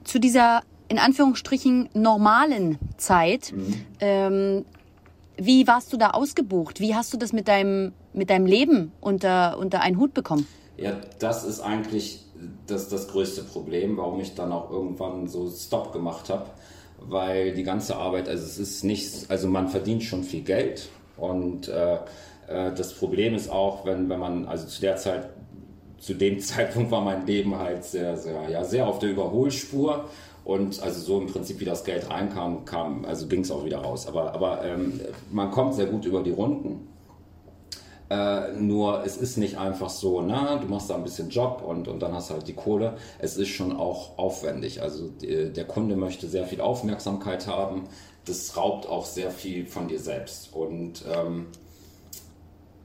zu 0.03 0.19
dieser 0.19 0.63
in 0.89 0.99
Anführungsstrichen 0.99 1.91
normalen 1.93 2.79
Zeit, 2.97 3.53
mhm. 3.55 3.85
ähm, 4.01 4.65
wie 5.37 5.67
warst 5.67 5.93
du 5.93 5.99
da 5.99 6.13
ausgebucht? 6.13 6.81
Wie 6.81 6.95
hast 6.95 7.13
du 7.13 7.19
das 7.19 7.35
mit 7.35 7.49
deinem, 7.49 7.93
mit 8.15 8.31
deinem 8.31 8.47
Leben 8.47 8.93
unter, 9.03 9.59
unter 9.59 9.83
einen 9.83 9.99
Hut 9.99 10.15
bekommen? 10.15 10.47
Ja, 10.79 10.97
das 11.19 11.45
ist 11.45 11.61
eigentlich 11.61 12.25
das, 12.67 12.89
das 12.89 13.09
größte 13.09 13.43
Problem, 13.43 13.99
warum 13.99 14.21
ich 14.21 14.35
dann 14.35 14.53
auch 14.53 14.71
irgendwann 14.71 15.29
so 15.29 15.51
Stop 15.51 15.93
gemacht 15.93 16.31
habe 16.31 16.47
weil 17.09 17.53
die 17.53 17.63
ganze 17.63 17.97
Arbeit, 17.97 18.29
also 18.29 18.45
es 18.45 18.59
ist 18.59 18.85
nicht, 18.85 19.31
also 19.31 19.49
man 19.49 19.69
verdient 19.69 20.03
schon 20.03 20.23
viel 20.25 20.43
Geld 20.43 20.89
und 21.17 21.69
äh, 21.69 21.95
äh, 22.49 22.73
das 22.75 22.93
Problem 22.95 23.35
ist 23.35 23.51
auch, 23.51 23.85
wenn, 23.85 24.09
wenn 24.09 24.19
man, 24.19 24.47
also 24.47 24.67
zu 24.67 24.81
der 24.81 24.97
Zeit 24.97 25.31
zu 26.03 26.15
dem 26.15 26.41
Zeitpunkt 26.41 26.91
war 26.91 27.01
mein 27.01 27.27
Leben 27.27 27.57
halt 27.57 27.85
sehr, 27.85 28.17
sehr, 28.17 28.49
ja, 28.51 28.65
sehr 28.65 28.87
auf 28.87 28.99
der 28.99 29.11
Überholspur. 29.11 30.09
Und 30.45 30.83
also 30.83 31.01
so 31.01 31.21
im 31.21 31.29
Prinzip, 31.29 31.61
wie 31.61 31.65
das 31.65 31.85
Geld 31.85 32.11
reinkam, 32.11 32.65
kam, 32.65 33.05
also 33.05 33.29
ging 33.29 33.43
es 33.43 33.51
auch 33.53 33.65
wieder 33.65 33.79
raus. 33.79 34.09
Aber, 34.09 34.35
aber 34.35 34.65
ähm, 34.65 35.01
man 35.31 35.53
kommt 35.53 35.75
sehr 35.75 35.87
gut 35.87 36.05
über 36.05 36.21
die 36.25 36.33
Runden. 36.33 36.89
Äh, 38.13 38.53
nur 38.59 39.05
es 39.07 39.17
ist 39.17 39.39
nicht 39.39 39.57
einfach 39.57 39.89
so, 39.89 40.21
na, 40.21 40.57
du 40.57 40.67
machst 40.67 40.91
da 40.91 40.97
ein 40.97 41.03
bisschen 41.03 41.31
Job 41.31 41.63
und, 41.67 41.89
und 41.89 42.01
dann 42.01 42.13
hast 42.13 42.29
du 42.29 42.35
halt 42.35 42.47
die 42.47 42.53
Kohle. 42.53 42.97
Es 43.19 43.39
ist 43.39 43.49
schon 43.49 43.75
auch 43.75 44.19
aufwendig. 44.19 44.83
Also 44.83 45.09
die, 45.09 45.51
der 45.51 45.65
Kunde 45.65 45.97
möchte 45.97 46.29
sehr 46.29 46.45
viel 46.45 46.61
Aufmerksamkeit 46.61 47.47
haben. 47.47 47.85
Das 48.27 48.55
raubt 48.55 48.87
auch 48.87 49.07
sehr 49.07 49.31
viel 49.31 49.65
von 49.65 49.89
dir 49.89 49.99
selbst. 49.99 50.53
Und 50.53 51.05
ähm, 51.11 51.47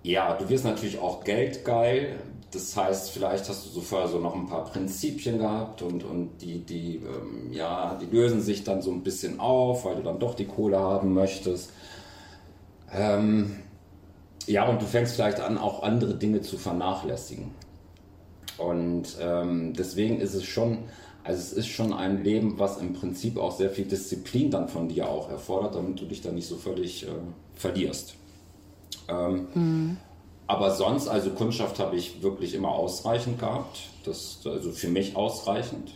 ja, 0.02 0.34
du 0.36 0.48
wirst 0.48 0.64
natürlich 0.64 1.00
auch 1.00 1.26
geldgeil. 1.26 2.16
Das 2.52 2.78
heißt, 2.78 3.10
vielleicht 3.10 3.50
hast 3.50 3.66
du 3.66 3.70
so 3.70 3.82
vorher 3.82 4.08
so 4.08 4.20
noch 4.20 4.34
ein 4.34 4.48
paar 4.48 4.64
Prinzipien 4.64 5.40
gehabt 5.40 5.82
und, 5.82 6.06
und 6.06 6.38
die, 6.40 6.60
die, 6.60 6.96
ähm, 6.98 7.52
ja, 7.52 8.00
die 8.00 8.06
lösen 8.06 8.42
sich 8.42 8.64
dann 8.64 8.82
so 8.82 8.92
ein 8.92 9.04
bisschen 9.04 9.42
auf, 9.42 9.84
weil 9.84 9.98
du 9.98 10.04
dann 10.04 10.20
doch 10.20 10.36
die 10.36 10.46
Kohle 10.46 10.80
haben 10.80 11.14
möchtest. 11.14 11.74
Ähm, 12.94 13.58
ja, 14.48 14.68
und 14.68 14.82
du 14.82 14.86
fängst 14.86 15.16
vielleicht 15.16 15.40
an, 15.40 15.58
auch 15.58 15.84
andere 15.84 16.16
Dinge 16.16 16.42
zu 16.42 16.58
vernachlässigen. 16.58 17.52
Und 18.58 19.18
ähm, 19.22 19.74
deswegen 19.74 20.20
ist 20.20 20.34
es 20.34 20.46
schon, 20.46 20.80
also 21.24 21.40
es 21.40 21.54
ist 21.54 21.68
schon 21.68 21.94
ein 21.94 22.24
Leben, 22.24 22.58
was 22.58 22.78
im 22.78 22.94
Prinzip 22.94 23.38
auch 23.38 23.52
sehr 23.52 23.70
viel 23.70 23.86
Disziplin 23.86 24.50
dann 24.50 24.68
von 24.68 24.88
dir 24.88 25.10
auch 25.10 25.30
erfordert, 25.30 25.76
damit 25.76 26.00
du 26.00 26.06
dich 26.06 26.22
dann 26.22 26.36
nicht 26.36 26.48
so 26.48 26.56
völlig 26.56 27.06
äh, 27.06 27.10
verlierst. 27.54 28.16
Ähm, 29.08 29.48
mhm. 29.54 29.98
Aber 30.48 30.72
sonst, 30.72 31.10
also 31.10 31.32
Kundschaft 31.32 31.78
habe 31.80 31.98
ich 31.98 32.24
wirklich 32.24 32.54
immer 32.54 32.70
ausreichend 32.70 33.40
gehabt. 33.40 33.90
Das, 34.06 34.40
also 34.46 34.72
für 34.72 34.88
mich 34.88 35.16
ausreichend. 35.16 35.94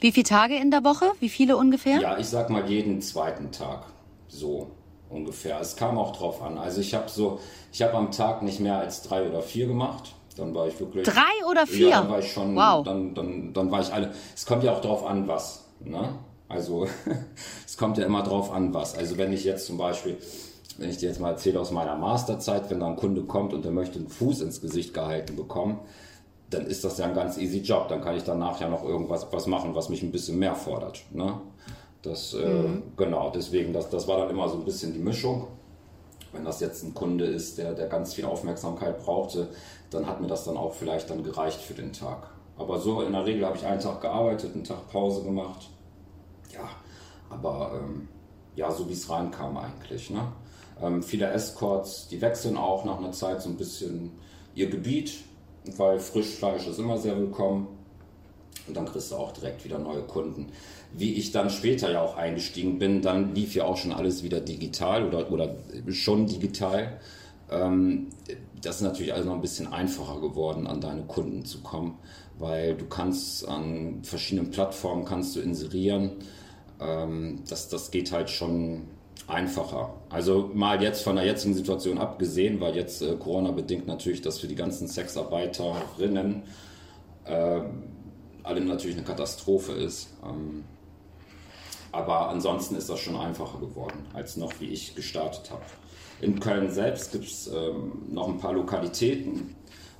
Wie 0.00 0.12
viele 0.12 0.24
Tage 0.24 0.56
in 0.56 0.70
der 0.70 0.84
Woche? 0.84 1.06
Wie 1.18 1.30
viele 1.30 1.56
ungefähr? 1.56 1.98
Ja, 1.98 2.18
ich 2.18 2.26
sag 2.26 2.50
mal 2.50 2.68
jeden 2.68 3.00
zweiten 3.00 3.50
Tag. 3.50 3.86
So 4.28 4.70
ungefähr. 5.10 5.60
Es 5.60 5.76
kam 5.76 5.98
auch 5.98 6.16
drauf 6.16 6.42
an. 6.42 6.58
Also 6.58 6.80
ich 6.80 6.94
habe 6.94 7.08
so, 7.08 7.40
ich 7.72 7.82
habe 7.82 7.94
am 7.94 8.10
Tag 8.10 8.42
nicht 8.42 8.60
mehr 8.60 8.78
als 8.78 9.02
drei 9.02 9.28
oder 9.28 9.42
vier 9.42 9.66
gemacht. 9.66 10.14
Dann 10.36 10.54
war 10.54 10.68
ich 10.68 10.78
wirklich. 10.78 11.04
Drei 11.04 11.46
oder 11.50 11.66
vier? 11.66 11.88
Ja, 11.88 12.00
dann 12.00 12.10
war 12.10 12.18
ich 12.20 12.32
schon. 12.32 12.54
Wow. 12.54 12.84
Dann, 12.84 13.14
dann, 13.14 13.52
dann 13.52 13.70
war 13.70 13.80
ich 13.80 13.92
alle. 13.92 14.12
Es 14.34 14.46
kommt 14.46 14.62
ja 14.62 14.72
auch 14.72 14.80
drauf 14.80 15.04
an, 15.04 15.26
was. 15.26 15.64
Ne? 15.80 16.14
Also 16.48 16.86
es 17.66 17.76
kommt 17.76 17.98
ja 17.98 18.06
immer 18.06 18.22
drauf 18.22 18.52
an, 18.52 18.72
was. 18.72 18.96
Also 18.96 19.18
wenn 19.18 19.32
ich 19.32 19.44
jetzt 19.44 19.66
zum 19.66 19.76
Beispiel, 19.78 20.16
wenn 20.78 20.90
ich 20.90 20.98
dir 20.98 21.08
jetzt 21.08 21.20
mal 21.20 21.30
erzähle 21.30 21.60
aus 21.60 21.72
meiner 21.72 21.96
Masterzeit, 21.96 22.70
wenn 22.70 22.80
da 22.80 22.86
ein 22.86 22.96
Kunde 22.96 23.22
kommt 23.24 23.52
und 23.52 23.64
der 23.64 23.72
möchte 23.72 23.98
einen 23.98 24.08
Fuß 24.08 24.40
ins 24.40 24.60
Gesicht 24.60 24.94
gehalten 24.94 25.36
bekommen, 25.36 25.80
dann 26.50 26.66
ist 26.66 26.84
das 26.84 26.98
ja 26.98 27.06
ein 27.06 27.14
ganz 27.14 27.36
easy 27.36 27.58
Job. 27.58 27.88
Dann 27.88 28.00
kann 28.00 28.16
ich 28.16 28.22
danach 28.22 28.60
ja 28.60 28.68
noch 28.68 28.84
irgendwas 28.84 29.26
was 29.30 29.46
machen, 29.46 29.74
was 29.74 29.88
mich 29.88 30.02
ein 30.02 30.12
bisschen 30.12 30.38
mehr 30.38 30.54
fordert. 30.54 31.02
Ne? 31.10 31.40
Das, 32.08 32.34
äh, 32.34 32.46
mhm. 32.46 32.82
Genau, 32.96 33.30
deswegen, 33.30 33.72
das, 33.72 33.90
das 33.90 34.08
war 34.08 34.18
dann 34.18 34.30
immer 34.30 34.48
so 34.48 34.56
ein 34.56 34.64
bisschen 34.64 34.92
die 34.92 34.98
Mischung. 34.98 35.46
Wenn 36.32 36.44
das 36.44 36.60
jetzt 36.60 36.82
ein 36.84 36.94
Kunde 36.94 37.24
ist, 37.26 37.58
der, 37.58 37.74
der 37.74 37.86
ganz 37.86 38.14
viel 38.14 38.24
Aufmerksamkeit 38.24 38.98
brauchte, 38.98 39.48
dann 39.90 40.06
hat 40.06 40.20
mir 40.20 40.26
das 40.26 40.44
dann 40.44 40.56
auch 40.56 40.74
vielleicht 40.74 41.10
dann 41.10 41.22
gereicht 41.22 41.60
für 41.60 41.74
den 41.74 41.92
Tag. 41.92 42.30
Aber 42.56 42.78
so 42.80 43.02
in 43.02 43.12
der 43.12 43.24
Regel 43.24 43.46
habe 43.46 43.56
ich 43.56 43.64
einen 43.64 43.80
Tag 43.80 44.00
gearbeitet, 44.00 44.54
einen 44.54 44.64
Tag 44.64 44.88
Pause 44.90 45.22
gemacht. 45.22 45.70
Ja, 46.52 46.68
aber 47.30 47.72
ähm, 47.74 48.08
ja, 48.56 48.70
so 48.72 48.88
wie 48.88 48.94
es 48.94 49.08
reinkam 49.08 49.56
eigentlich. 49.56 50.10
Ne? 50.10 50.32
Ähm, 50.82 51.02
viele 51.02 51.30
Escorts, 51.30 52.08
die 52.08 52.20
wechseln 52.20 52.56
auch 52.56 52.84
nach 52.84 52.98
einer 52.98 53.12
Zeit 53.12 53.42
so 53.42 53.48
ein 53.48 53.56
bisschen 53.56 54.12
ihr 54.54 54.68
Gebiet, 54.68 55.14
weil 55.76 56.00
Frischfleisch 56.00 56.66
ist 56.66 56.78
immer 56.78 56.98
sehr 56.98 57.16
willkommen. 57.16 57.77
Und 58.68 58.76
dann 58.76 58.86
kriegst 58.86 59.10
du 59.10 59.16
auch 59.16 59.32
direkt 59.32 59.64
wieder 59.64 59.78
neue 59.78 60.02
Kunden 60.02 60.52
wie 60.92 61.14
ich 61.14 61.32
dann 61.32 61.50
später 61.50 61.90
ja 61.90 62.02
auch 62.02 62.16
eingestiegen 62.16 62.78
bin, 62.78 63.02
dann 63.02 63.34
lief 63.34 63.54
ja 63.54 63.64
auch 63.64 63.76
schon 63.76 63.92
alles 63.92 64.22
wieder 64.22 64.40
digital 64.40 65.06
oder, 65.06 65.30
oder 65.30 65.56
schon 65.88 66.26
digital. 66.26 66.98
Ähm, 67.50 68.08
das 68.62 68.76
ist 68.76 68.82
natürlich 68.82 69.12
also 69.12 69.28
noch 69.28 69.36
ein 69.36 69.40
bisschen 69.40 69.72
einfacher 69.72 70.20
geworden, 70.20 70.66
an 70.66 70.80
deine 70.80 71.02
Kunden 71.02 71.44
zu 71.44 71.60
kommen, 71.60 71.98
weil 72.38 72.74
du 72.74 72.86
kannst 72.86 73.46
an 73.46 74.00
verschiedenen 74.02 74.50
Plattformen 74.50 75.04
kannst 75.04 75.36
du 75.36 75.40
inserieren. 75.40 76.12
Ähm, 76.80 77.42
das, 77.48 77.68
das 77.68 77.90
geht 77.90 78.12
halt 78.12 78.30
schon 78.30 78.82
einfacher. 79.26 79.94
Also 80.08 80.50
mal 80.54 80.82
jetzt 80.82 81.02
von 81.02 81.16
der 81.16 81.26
jetzigen 81.26 81.54
Situation 81.54 81.98
abgesehen, 81.98 82.60
weil 82.60 82.74
jetzt 82.76 83.02
äh, 83.02 83.14
Corona 83.16 83.50
bedingt 83.50 83.86
natürlich, 83.86 84.22
dass 84.22 84.38
für 84.38 84.48
die 84.48 84.54
ganzen 84.54 84.88
Sexarbeiterinnen 84.88 86.42
äh, 87.24 87.60
alle 88.48 88.60
natürlich 88.60 88.96
eine 88.96 89.06
Katastrophe 89.06 89.72
ist. 89.72 90.08
Ähm, 90.24 90.64
aber 91.92 92.28
ansonsten 92.28 92.76
ist 92.76 92.90
das 92.90 92.98
schon 93.00 93.16
einfacher 93.16 93.58
geworden, 93.58 94.06
als 94.12 94.36
noch 94.36 94.52
wie 94.60 94.66
ich 94.66 94.94
gestartet 94.94 95.50
habe. 95.50 95.62
In 96.20 96.40
Köln 96.40 96.70
selbst 96.70 97.12
gibt 97.12 97.24
es 97.24 97.46
ähm, 97.46 98.02
noch 98.10 98.28
ein 98.28 98.38
paar 98.38 98.52
Lokalitäten. 98.52 99.54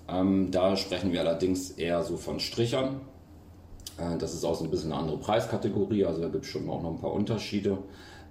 Ähm, 0.09 0.51
da 0.51 0.77
sprechen 0.77 1.13
wir 1.13 1.21
allerdings 1.21 1.71
eher 1.71 2.03
so 2.03 2.17
von 2.17 2.41
Strichern. 2.41 3.01
Äh, 3.99 4.19
das 4.19 4.35
ist 4.35 4.45
auch 4.45 4.55
so 4.55 4.65
ein 4.65 4.71
bisschen 4.71 4.93
eine 4.93 5.01
andere 5.01 5.19
Preiskategorie, 5.19 6.05
also 6.05 6.21
da 6.21 6.29
gibt 6.29 6.45
es 6.45 6.51
schon 6.51 6.69
auch 6.69 6.83
noch 6.83 6.91
ein 6.91 7.01
paar 7.01 7.13
Unterschiede. 7.13 7.79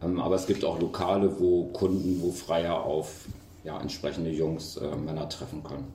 Ähm, 0.04 0.20
aber 0.20 0.36
es 0.36 0.48
gibt 0.48 0.66
auch 0.66 0.80
Lokale, 0.80 1.40
wo 1.40 1.66
Kunden, 1.66 2.22
wo 2.22 2.32
Freier 2.32 2.84
auf 2.84 3.26
ja, 3.64 3.80
entsprechende 3.80 4.32
Jungs, 4.32 4.78
äh, 4.78 4.96
Männer 4.96 5.30
treffen 5.30 5.64
können. 5.64 5.92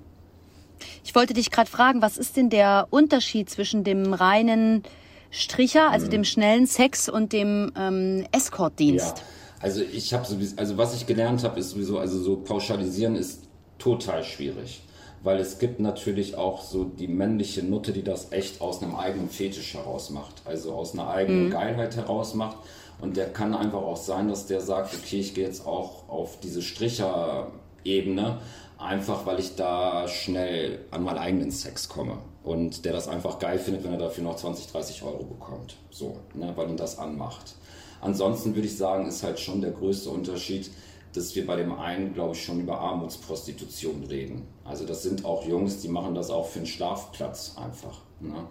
Ich 1.04 1.14
wollte 1.14 1.34
dich 1.34 1.50
gerade 1.50 1.70
fragen, 1.70 2.02
was 2.02 2.18
ist 2.18 2.36
denn 2.36 2.50
der 2.50 2.86
Unterschied 2.90 3.50
zwischen 3.50 3.84
dem 3.84 4.14
reinen 4.14 4.82
Stricher, 5.30 5.90
also 5.90 6.06
mhm. 6.06 6.10
dem 6.10 6.24
schnellen 6.24 6.66
Sex 6.66 7.08
und 7.08 7.32
dem 7.32 7.72
ähm, 7.76 8.26
Escortdienst? 8.32 9.18
Ja. 9.18 9.24
Also 9.60 9.80
ich 9.80 10.12
habe 10.12 10.26
sowieso, 10.26 10.56
also 10.56 10.76
was 10.76 10.94
ich 10.94 11.06
gelernt 11.06 11.44
habe, 11.44 11.60
ist 11.60 11.70
sowieso, 11.70 11.98
also 11.98 12.20
so 12.20 12.36
pauschalisieren 12.36 13.14
ist 13.14 13.44
total 13.78 14.24
schwierig. 14.24 14.82
Weil 15.22 15.38
es 15.38 15.60
gibt 15.60 15.78
natürlich 15.78 16.36
auch 16.36 16.62
so 16.62 16.82
die 16.84 17.06
männliche 17.06 17.62
Nutte, 17.62 17.92
die 17.92 18.02
das 18.02 18.32
echt 18.32 18.60
aus 18.60 18.82
einem 18.82 18.96
eigenen 18.96 19.30
Fetisch 19.30 19.74
heraus 19.74 20.10
macht. 20.10 20.42
Also 20.44 20.72
aus 20.72 20.94
einer 20.94 21.08
eigenen 21.08 21.46
mhm. 21.46 21.50
Geilheit 21.50 21.94
heraus 21.94 22.34
macht. 22.34 22.56
Und 23.00 23.16
der 23.16 23.32
kann 23.32 23.54
einfach 23.54 23.82
auch 23.82 23.96
sein, 23.96 24.28
dass 24.28 24.46
der 24.46 24.60
sagt, 24.60 24.94
okay, 24.94 25.20
ich 25.20 25.34
gehe 25.34 25.44
jetzt 25.44 25.64
auch 25.64 26.08
auf 26.08 26.40
diese 26.40 26.60
Stricher-Ebene, 26.60 28.38
einfach 28.82 29.26
weil 29.26 29.40
ich 29.40 29.54
da 29.56 30.08
schnell 30.08 30.84
an 30.90 31.04
meinen 31.04 31.18
eigenen 31.18 31.50
Sex 31.50 31.88
komme 31.88 32.18
und 32.42 32.84
der 32.84 32.92
das 32.92 33.08
einfach 33.08 33.38
geil 33.38 33.58
findet, 33.58 33.84
wenn 33.84 33.92
er 33.92 33.98
dafür 33.98 34.24
noch 34.24 34.36
20, 34.36 34.66
30 34.66 35.02
Euro 35.02 35.24
bekommt. 35.24 35.76
So, 35.90 36.18
ne, 36.34 36.52
weil 36.56 36.68
ihn 36.68 36.76
das 36.76 36.98
anmacht. 36.98 37.54
Ansonsten 38.00 38.54
würde 38.54 38.66
ich 38.66 38.76
sagen, 38.76 39.06
ist 39.06 39.22
halt 39.22 39.38
schon 39.38 39.60
der 39.60 39.70
größte 39.70 40.10
Unterschied, 40.10 40.70
dass 41.14 41.34
wir 41.36 41.46
bei 41.46 41.56
dem 41.56 41.72
einen, 41.72 42.14
glaube 42.14 42.34
ich, 42.34 42.44
schon 42.44 42.58
über 42.58 42.78
Armutsprostitution 42.80 44.04
reden. 44.04 44.42
Also 44.64 44.84
das 44.86 45.02
sind 45.02 45.24
auch 45.24 45.46
Jungs, 45.46 45.80
die 45.80 45.88
machen 45.88 46.14
das 46.14 46.30
auch 46.30 46.48
für 46.48 46.60
einen 46.60 46.66
Schlafplatz 46.66 47.54
einfach. 47.56 48.00
Ne? 48.20 48.46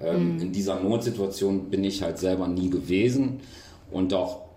Ähm, 0.00 0.34
mhm. 0.34 0.40
In 0.40 0.52
dieser 0.52 0.80
Notsituation 0.80 1.70
bin 1.70 1.84
ich 1.84 2.02
halt 2.02 2.18
selber 2.18 2.48
nie 2.48 2.68
gewesen 2.68 3.40
und 3.90 4.12
auch 4.12 4.49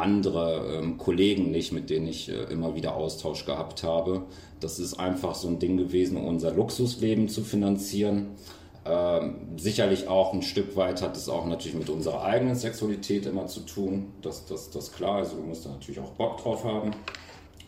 andere 0.00 0.78
ähm, 0.78 0.98
Kollegen 0.98 1.50
nicht, 1.50 1.72
mit 1.72 1.90
denen 1.90 2.08
ich 2.08 2.28
äh, 2.28 2.44
immer 2.44 2.74
wieder 2.74 2.96
Austausch 2.96 3.44
gehabt 3.44 3.82
habe. 3.82 4.22
Das 4.60 4.78
ist 4.78 4.94
einfach 4.94 5.34
so 5.34 5.48
ein 5.48 5.58
Ding 5.58 5.76
gewesen, 5.76 6.16
unser 6.16 6.52
Luxusleben 6.52 7.28
zu 7.28 7.42
finanzieren. 7.42 8.36
Ähm, 8.84 9.36
sicherlich 9.56 10.08
auch 10.08 10.32
ein 10.32 10.42
Stück 10.42 10.74
weit 10.76 11.02
hat 11.02 11.16
es 11.16 11.28
auch 11.28 11.46
natürlich 11.46 11.76
mit 11.76 11.90
unserer 11.90 12.24
eigenen 12.24 12.54
Sexualität 12.54 13.26
immer 13.26 13.46
zu 13.46 13.60
tun. 13.60 14.12
Das, 14.22 14.46
das, 14.46 14.70
das 14.70 14.92
klar, 14.92 15.16
also 15.16 15.36
du 15.36 15.42
musst 15.42 15.66
da 15.66 15.70
natürlich 15.70 16.00
auch 16.00 16.12
Bock 16.12 16.42
drauf 16.42 16.64
haben. 16.64 16.92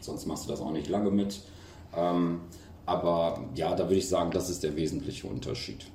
Sonst 0.01 0.27
machst 0.27 0.47
du 0.47 0.51
das 0.51 0.61
auch 0.61 0.73
nicht 0.73 0.89
lange 0.89 1.11
mit. 1.11 1.41
Ähm, 1.95 2.41
aber 2.87 3.45
ja, 3.55 3.75
da 3.75 3.85
würde 3.85 3.97
ich 3.97 4.09
sagen, 4.09 4.31
das 4.31 4.51
ist 4.51 4.63
der 4.63 4.75
wesentliche 4.75 5.27
Unterschied. 5.27 5.87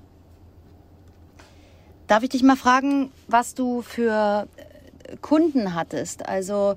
Darf 2.08 2.24
ich 2.24 2.30
dich 2.30 2.44
mal 2.44 2.56
fragen, 2.56 3.12
was 3.28 3.54
du 3.54 3.82
für 3.82 4.48
Kunden 5.22 5.74
hattest? 5.74 6.28
Also 6.28 6.76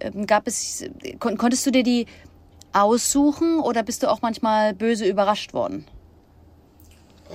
ähm, 0.00 0.26
gab 0.26 0.46
es, 0.46 0.84
kon 1.18 1.36
konntest 1.36 1.66
du 1.66 1.70
dir 1.70 1.82
die 1.82 2.06
aussuchen 2.72 3.60
oder 3.60 3.82
bist 3.82 4.02
du 4.02 4.10
auch 4.10 4.22
manchmal 4.22 4.74
böse 4.74 5.06
überrascht 5.06 5.54
worden? 5.54 5.84
Äh, 7.30 7.34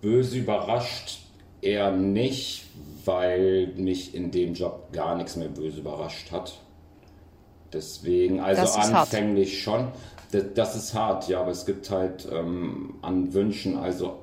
böse 0.00 0.38
überrascht 0.38 1.20
eher 1.60 1.90
nicht, 1.90 2.66
weil 3.04 3.68
mich 3.76 4.14
in 4.14 4.30
dem 4.30 4.54
Job 4.54 4.92
gar 4.92 5.16
nichts 5.16 5.36
mehr 5.36 5.48
böse 5.48 5.80
überrascht 5.80 6.30
hat. 6.32 6.60
Deswegen, 7.72 8.40
also 8.40 8.78
anfänglich 8.78 9.66
hart. 9.66 9.82
schon. 9.82 9.92
Das, 10.32 10.44
das, 10.54 10.76
ist 10.76 10.94
hart, 10.94 11.28
ja, 11.28 11.40
aber 11.40 11.50
es 11.50 11.66
gibt 11.66 11.90
halt 11.90 12.28
ähm, 12.30 12.94
an 13.02 13.32
Wünschen, 13.32 13.76
also 13.76 14.20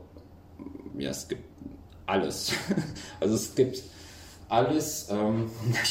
ja, 0.98 1.10
es 1.10 1.28
gibt 1.28 1.44
alles. 2.06 2.54
also 3.20 3.36
es 3.36 3.56
gibt 3.56 3.84
alles, 4.54 5.08
ähm, 5.10 5.50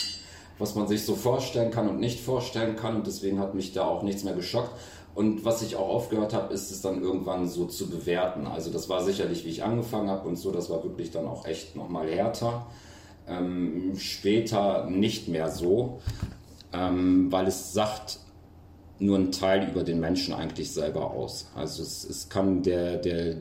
was 0.58 0.74
man 0.74 0.86
sich 0.86 1.04
so 1.04 1.14
vorstellen 1.14 1.70
kann 1.70 1.88
und 1.88 2.00
nicht 2.00 2.20
vorstellen 2.20 2.76
kann. 2.76 2.96
Und 2.96 3.06
deswegen 3.06 3.40
hat 3.40 3.54
mich 3.54 3.72
da 3.72 3.84
auch 3.84 4.02
nichts 4.02 4.24
mehr 4.24 4.34
geschockt. 4.34 4.70
Und 5.14 5.44
was 5.44 5.60
ich 5.60 5.76
auch 5.76 5.88
aufgehört 5.88 6.32
habe, 6.32 6.54
ist 6.54 6.70
es 6.70 6.80
dann 6.80 7.02
irgendwann 7.02 7.46
so 7.46 7.66
zu 7.66 7.90
bewerten. 7.90 8.46
Also 8.46 8.70
das 8.70 8.88
war 8.88 9.04
sicherlich, 9.04 9.44
wie 9.44 9.50
ich 9.50 9.62
angefangen 9.62 10.08
habe 10.08 10.26
und 10.26 10.36
so, 10.36 10.52
das 10.52 10.70
war 10.70 10.82
wirklich 10.84 11.10
dann 11.10 11.26
auch 11.26 11.44
echt 11.46 11.76
nochmal 11.76 12.08
härter. 12.08 12.66
Ähm, 13.28 13.92
später 13.98 14.86
nicht 14.88 15.28
mehr 15.28 15.50
so, 15.50 16.00
ähm, 16.72 17.30
weil 17.30 17.46
es 17.46 17.72
sagt 17.72 18.20
nur 18.98 19.16
einen 19.16 19.32
Teil 19.32 19.68
über 19.68 19.82
den 19.82 20.00
Menschen 20.00 20.32
eigentlich 20.32 20.72
selber 20.72 21.10
aus. 21.10 21.46
Also 21.54 21.82
es, 21.82 22.04
es 22.04 22.28
kann 22.30 22.62
der, 22.62 22.96
der 22.96 23.36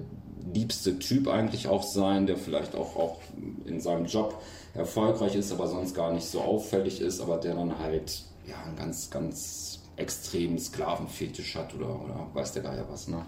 liebste 0.53 0.99
Typ 0.99 1.27
eigentlich 1.27 1.67
auch 1.67 1.83
sein, 1.83 2.25
der 2.25 2.35
vielleicht 2.35 2.75
auch, 2.75 2.95
auch 2.97 3.17
in 3.65 3.79
seinem 3.79 4.05
Job 4.05 4.41
erfolgreich 4.73 5.35
ist, 5.35 5.51
aber 5.51 5.67
sonst 5.67 5.95
gar 5.95 6.13
nicht 6.13 6.25
so 6.25 6.41
auffällig 6.41 7.01
ist, 7.01 7.19
aber 7.21 7.37
der 7.37 7.55
dann 7.55 7.77
halt 7.79 8.23
ja, 8.47 8.55
einen 8.63 8.75
ganz, 8.75 9.09
ganz 9.09 9.79
extremen 9.97 10.57
Sklavenfetisch 10.57 11.55
hat 11.55 11.75
oder, 11.75 11.89
oder 11.89 12.27
weiß 12.33 12.53
der 12.53 12.63
Geier 12.63 12.85
was, 12.89 13.07
ne? 13.07 13.25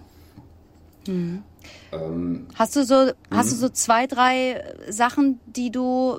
Mhm. 1.07 1.43
Ähm, 1.91 2.47
hast 2.55 2.75
du 2.75 2.85
so, 2.85 3.11
hast 3.29 3.51
du 3.51 3.55
mhm. 3.55 3.59
so 3.59 3.69
zwei, 3.69 4.07
drei 4.07 4.63
Sachen, 4.89 5.39
die 5.45 5.69
du, 5.69 6.17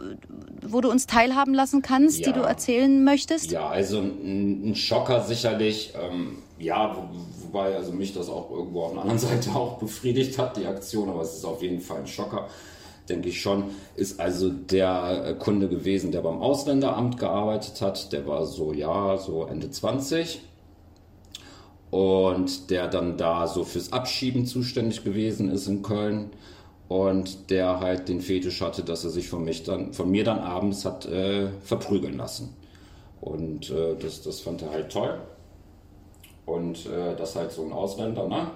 wo 0.62 0.80
du 0.80 0.90
uns 0.90 1.06
teilhaben 1.06 1.54
lassen 1.54 1.80
kannst, 1.80 2.20
ja. 2.20 2.26
die 2.26 2.38
du 2.38 2.44
erzählen 2.44 3.02
möchtest? 3.02 3.50
Ja, 3.50 3.68
also 3.68 3.98
ein, 3.98 4.70
ein 4.70 4.74
Schocker 4.74 5.22
sicherlich. 5.22 5.94
Ähm, 6.00 6.38
ja, 6.58 6.96
wo, 6.96 7.08
wobei 7.46 7.74
also 7.74 7.92
mich 7.92 8.12
das 8.12 8.28
auch 8.28 8.50
irgendwo 8.50 8.82
auf 8.82 8.92
der 8.92 9.02
anderen 9.02 9.18
Seite 9.26 9.50
auch 9.50 9.78
befriedigt 9.78 10.38
hat, 10.38 10.56
die 10.56 10.66
Aktion, 10.66 11.08
aber 11.08 11.22
es 11.22 11.34
ist 11.34 11.44
auf 11.44 11.62
jeden 11.62 11.80
Fall 11.80 12.00
ein 12.00 12.06
Schocker 12.06 12.48
denke 13.08 13.28
ich 13.28 13.40
schon, 13.40 13.64
ist 13.96 14.20
also 14.20 14.50
der 14.50 15.25
äh, 15.26 15.34
Kunde 15.34 15.68
gewesen, 15.68 16.12
der 16.12 16.23
beim 16.23 16.40
Ausländeramt 16.40 17.18
gearbeitet 17.18 17.80
hat. 17.80 18.12
Der 18.12 18.26
war 18.26 18.46
so, 18.46 18.73
ja, 18.73 19.16
so 19.16 19.44
Ende 19.44 19.70
20 19.70 20.40
und 21.90 22.70
der 22.70 22.88
dann 22.88 23.16
da 23.16 23.46
so 23.46 23.64
fürs 23.64 23.92
Abschieben 23.92 24.46
zuständig 24.46 25.04
gewesen 25.04 25.50
ist 25.50 25.68
in 25.68 25.82
Köln 25.82 26.30
und 26.88 27.50
der 27.50 27.80
halt 27.80 28.08
den 28.08 28.20
Fetisch 28.20 28.61
hatte, 28.61 28.82
dass 28.82 29.04
er 29.04 29.11
sich 29.11 29.28
von, 29.28 29.44
mich 29.44 29.62
dann, 29.62 29.92
von 29.92 30.11
mir 30.11 30.25
dann 30.25 30.38
abends 30.38 30.84
hat 30.84 31.06
äh, 31.06 31.49
verprügeln 31.62 32.16
lassen. 32.16 32.56
Und 33.20 33.70
äh, 33.70 33.96
das, 33.96 34.23
das 34.23 34.40
fand 34.40 34.62
er 34.62 34.70
halt 34.70 34.92
toll. 34.92 35.18
Und 36.46 36.87
äh, 36.87 37.16
das 37.16 37.37
halt 37.37 37.52
so 37.52 37.64
ein 37.64 37.73
Ausländer, 37.73 38.28
ne? 38.28 38.50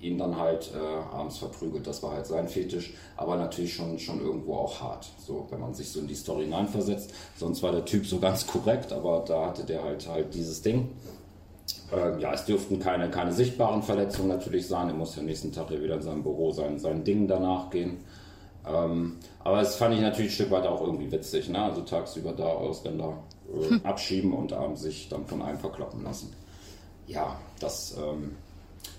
Ihn 0.00 0.18
dann 0.18 0.38
halt 0.38 0.72
äh, 0.74 1.14
abends 1.14 1.38
verprügelt. 1.38 1.86
Das 1.86 2.02
war 2.02 2.12
halt 2.12 2.26
sein 2.26 2.48
Fetisch, 2.48 2.94
aber 3.16 3.36
natürlich 3.36 3.74
schon, 3.74 3.98
schon 3.98 4.20
irgendwo 4.20 4.54
auch 4.54 4.80
hart, 4.80 5.08
so 5.18 5.46
wenn 5.50 5.60
man 5.60 5.74
sich 5.74 5.90
so 5.90 6.00
in 6.00 6.06
die 6.06 6.14
Story 6.14 6.44
hineinversetzt. 6.44 7.12
Sonst 7.36 7.62
war 7.62 7.72
der 7.72 7.84
Typ 7.84 8.06
so 8.06 8.18
ganz 8.18 8.46
korrekt, 8.46 8.92
aber 8.92 9.24
da 9.26 9.46
hatte 9.46 9.64
der 9.64 9.82
halt 9.82 10.06
halt 10.08 10.34
dieses 10.34 10.62
Ding. 10.62 10.90
Ähm, 11.92 12.18
ja, 12.18 12.32
es 12.32 12.44
dürften 12.44 12.78
keine, 12.78 13.10
keine 13.10 13.32
sichtbaren 13.32 13.82
Verletzungen 13.82 14.28
natürlich 14.28 14.66
sein. 14.66 14.88
Er 14.88 14.94
muss 14.94 15.16
ja 15.16 15.22
nächsten 15.22 15.52
Tag 15.52 15.70
ja 15.70 15.80
wieder 15.80 15.94
in 15.94 16.02
seinem 16.02 16.22
Büro 16.22 16.50
sein, 16.52 16.78
seinen 16.78 17.04
Dingen 17.04 17.28
danach 17.28 17.70
gehen. 17.70 17.98
Ähm, 18.66 19.18
aber 19.44 19.58
das 19.58 19.76
fand 19.76 19.94
ich 19.94 20.00
natürlich 20.00 20.32
ein 20.32 20.34
Stück 20.34 20.50
weit 20.50 20.66
auch 20.66 20.80
irgendwie 20.80 21.10
witzig. 21.10 21.48
Ne? 21.48 21.62
Also 21.62 21.82
tagsüber 21.82 22.32
da 22.32 22.46
Ausländer 22.46 23.22
äh, 23.52 23.78
abschieben 23.84 24.32
und 24.32 24.52
abends 24.52 24.82
sich 24.82 25.08
dann 25.08 25.26
von 25.26 25.42
einem 25.42 25.58
verkloppen 25.58 26.02
lassen. 26.02 26.32
Ja, 27.06 27.38
das 27.60 27.96
ähm, 27.96 28.36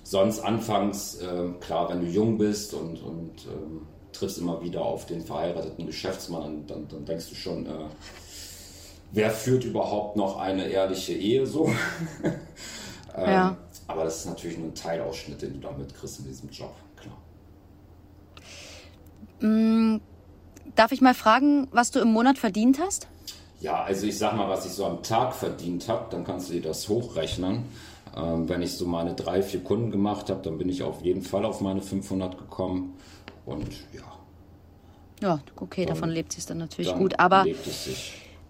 sonst 0.09 0.39
anfangs, 0.39 1.15
äh, 1.15 1.49
klar, 1.59 1.89
wenn 1.89 1.99
du 1.99 2.07
jung 2.07 2.37
bist 2.37 2.73
und, 2.73 3.03
und 3.03 3.45
ähm, 3.45 3.81
triffst 4.13 4.37
immer 4.37 4.61
wieder 4.61 4.81
auf 4.81 5.05
den 5.05 5.21
verheirateten 5.21 5.85
Geschäftsmann, 5.85 6.65
dann, 6.65 6.87
dann 6.87 7.03
denkst 7.03 7.29
du 7.29 7.35
schon, 7.35 7.65
äh, 7.65 7.87
wer 9.11 9.31
führt 9.31 9.65
überhaupt 9.65 10.15
noch 10.15 10.37
eine 10.39 10.69
ehrliche 10.69 11.11
Ehe 11.11 11.45
so? 11.45 11.67
ähm, 12.23 13.29
ja. 13.29 13.57
Aber 13.87 14.05
das 14.05 14.19
ist 14.19 14.27
natürlich 14.27 14.57
nur 14.57 14.69
ein 14.69 14.75
Teilausschnitt, 14.75 15.41
den 15.41 15.53
du 15.53 15.59
damit 15.59 15.93
kriegst 15.93 16.19
in 16.19 16.25
diesem 16.25 16.49
Job, 16.51 16.73
klar. 16.95 17.17
Mm, 19.41 19.99
darf 20.75 20.93
ich 20.93 21.01
mal 21.01 21.15
fragen, 21.15 21.67
was 21.71 21.91
du 21.91 21.99
im 21.99 22.13
Monat 22.13 22.37
verdient 22.37 22.79
hast? 22.79 23.07
Ja, 23.59 23.83
also 23.83 24.07
ich 24.07 24.17
sag 24.17 24.37
mal, 24.37 24.47
was 24.47 24.65
ich 24.65 24.71
so 24.71 24.85
am 24.85 25.03
Tag 25.03 25.35
verdient 25.35 25.89
habe, 25.89 26.05
dann 26.11 26.23
kannst 26.23 26.47
du 26.47 26.53
dir 26.53 26.61
das 26.61 26.87
hochrechnen. 26.87 27.65
Ähm, 28.15 28.47
wenn 28.49 28.61
ich 28.61 28.73
so 28.73 28.85
meine 28.85 29.13
drei, 29.13 29.41
vier 29.41 29.63
Kunden 29.63 29.91
gemacht 29.91 30.29
habe, 30.29 30.41
dann 30.41 30.57
bin 30.57 30.69
ich 30.69 30.83
auf 30.83 31.03
jeden 31.03 31.21
Fall 31.21 31.45
auf 31.45 31.61
meine 31.61 31.81
500 31.81 32.37
gekommen. 32.37 32.95
Und 33.45 33.67
ja. 33.93 34.03
Ja, 35.21 35.39
okay, 35.55 35.85
dann, 35.85 35.95
davon 35.95 36.09
lebt 36.09 36.37
es 36.37 36.45
dann 36.45 36.59
natürlich 36.59 36.91
dann 36.91 36.99
gut. 36.99 37.19
Aber 37.19 37.45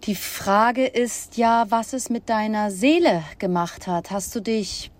die 0.04 0.14
Frage 0.14 0.86
ist 0.86 1.36
ja, 1.36 1.66
was 1.70 1.92
es 1.92 2.10
mit 2.10 2.28
deiner 2.28 2.70
Seele 2.70 3.22
gemacht 3.38 3.86
hat. 3.86 4.10
Hast 4.10 4.34
du 4.34 4.40
dich 4.40 4.90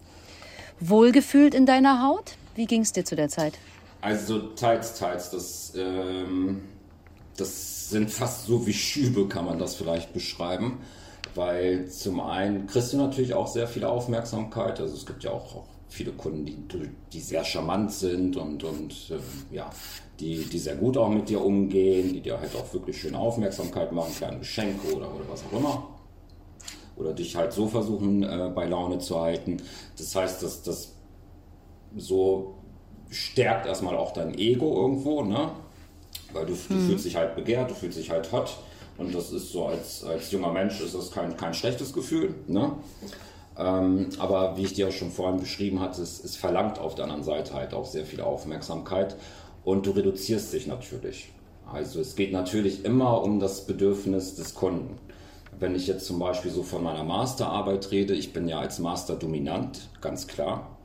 wohlgefühlt 0.81 1.55
in 1.55 1.66
deiner 1.66 2.03
Haut? 2.03 2.37
Wie 2.55 2.66
ging 2.66 2.83
es 2.83 2.92
dir 2.92 3.05
zu 3.05 3.16
der 3.16 3.29
Zeit? 3.29 3.55
Also 4.01 4.38
teils, 4.38 4.99
teils. 4.99 5.31
Das, 5.31 5.73
ähm, 5.77 6.62
das 7.37 7.90
sind 7.90 8.11
fast 8.11 8.47
so 8.47 8.66
wie 8.66 8.73
Schübe, 8.73 9.29
kann 9.29 9.44
man 9.44 9.59
das 9.59 9.75
vielleicht 9.75 10.12
beschreiben 10.12 10.79
weil 11.38 11.88
zum 11.88 12.20
einen 12.20 12.66
kriegst 12.66 12.92
du 12.92 12.96
natürlich 12.96 13.33
auch 13.33 13.46
sehr 13.46 13.68
viel 13.68 13.85
Aufmerksamkeit. 13.85 14.81
Also 14.81 14.94
es 14.94 15.07
gibt 15.07 15.22
ja 15.22 15.31
auch, 15.31 15.55
auch 15.55 15.68
viele 15.88 16.11
Kunden, 16.11 16.44
die, 16.44 16.57
die 17.12 17.20
sehr 17.20 17.44
charmant 17.44 17.92
sind 17.92 18.37
und, 18.37 18.64
und 18.64 18.92
äh, 19.11 19.55
ja, 19.55 19.70
die, 20.18 20.44
die 20.44 20.59
sehr 20.59 20.74
gut 20.74 20.96
auch 20.96 21.09
mit 21.09 21.29
dir 21.29 21.42
umgehen, 21.42 22.12
die 22.12 22.20
dir 22.20 22.40
halt 22.40 22.57
auch 22.57 22.74
wirklich 22.74 23.01
schöne 23.01 23.18
Aufmerksamkeit 23.18 23.92
machen, 23.92 24.12
kleine 24.16 24.40
Geschenke 24.40 24.88
oder, 24.88 25.14
oder 25.14 25.24
was 25.31 25.44
auch 25.44 25.57
immer. 25.57 25.88
Oder 26.96 27.12
dich 27.12 27.37
halt 27.37 27.53
so 27.53 27.68
versuchen 27.68 28.24
äh, 28.24 28.51
bei 28.53 28.66
Laune 28.66 28.98
zu 28.98 29.20
halten. 29.20 29.59
Das 29.96 30.14
heißt, 30.16 30.42
dass 30.42 30.62
das 30.64 30.96
so 31.96 32.57
stärkt 33.11 33.66
erstmal 33.66 33.96
auch 33.96 34.12
dein 34.12 34.37
Ego 34.37 34.83
irgendwo, 34.83 35.22
ne? 35.22 35.53
Weil 36.33 36.46
du, 36.46 36.55
du 36.55 36.74
mhm. 36.74 36.87
fühlst 36.88 37.05
dich 37.05 37.14
halt 37.14 37.37
begehrt, 37.37 37.70
du 37.70 37.74
fühlst 37.74 37.96
dich 37.96 38.11
halt 38.11 38.33
hot 38.33 38.59
und 38.98 39.14
das 39.14 39.30
ist 39.30 39.52
so, 39.52 39.66
als, 39.66 40.04
als 40.04 40.30
junger 40.32 40.52
Mensch 40.52 40.80
ist 40.80 40.94
das 40.94 41.11
kein, 41.11 41.37
kein 41.37 41.54
schlechtes 41.54 41.92
Gefühl. 41.92 42.34
Ne? 42.48 42.72
Ähm, 43.56 44.08
aber 44.18 44.56
wie 44.56 44.64
ich 44.64 44.74
dir 44.74 44.88
auch 44.88 44.92
schon 44.92 45.11
vorhin 45.11 45.40
beschrieben 45.40 45.80
hatte, 45.80 46.02
es, 46.02 46.22
es 46.22 46.37
verlangt 46.37 46.78
auf 46.78 46.96
der 46.96 47.04
anderen 47.04 47.22
Seite 47.22 47.54
halt 47.54 47.74
auch 47.74 47.87
sehr 47.87 48.04
viel 48.04 48.20
Aufmerksamkeit 48.20 49.16
und 49.64 49.87
du 49.87 49.92
reduzierst 49.92 50.52
dich 50.52 50.66
natürlich. 50.66 51.30
Also 51.72 52.00
es 52.00 52.16
geht 52.16 52.32
natürlich 52.32 52.84
immer 52.84 53.22
um 53.22 53.40
das 53.40 53.66
Bedürfnis 53.66 54.34
des 54.34 54.54
Kunden. 54.54 54.96
Wenn 55.58 55.74
ich 55.74 55.87
jetzt 55.87 56.06
zum 56.06 56.18
Beispiel 56.18 56.50
so 56.50 56.62
von 56.62 56.82
meiner 56.82 57.04
Masterarbeit 57.04 57.90
rede, 57.90 58.14
ich 58.14 58.32
bin 58.32 58.48
ja 58.48 58.58
als 58.58 58.78
Master 58.78 59.16
dominant, 59.16 59.88
ganz 60.00 60.26
klar. 60.26 60.76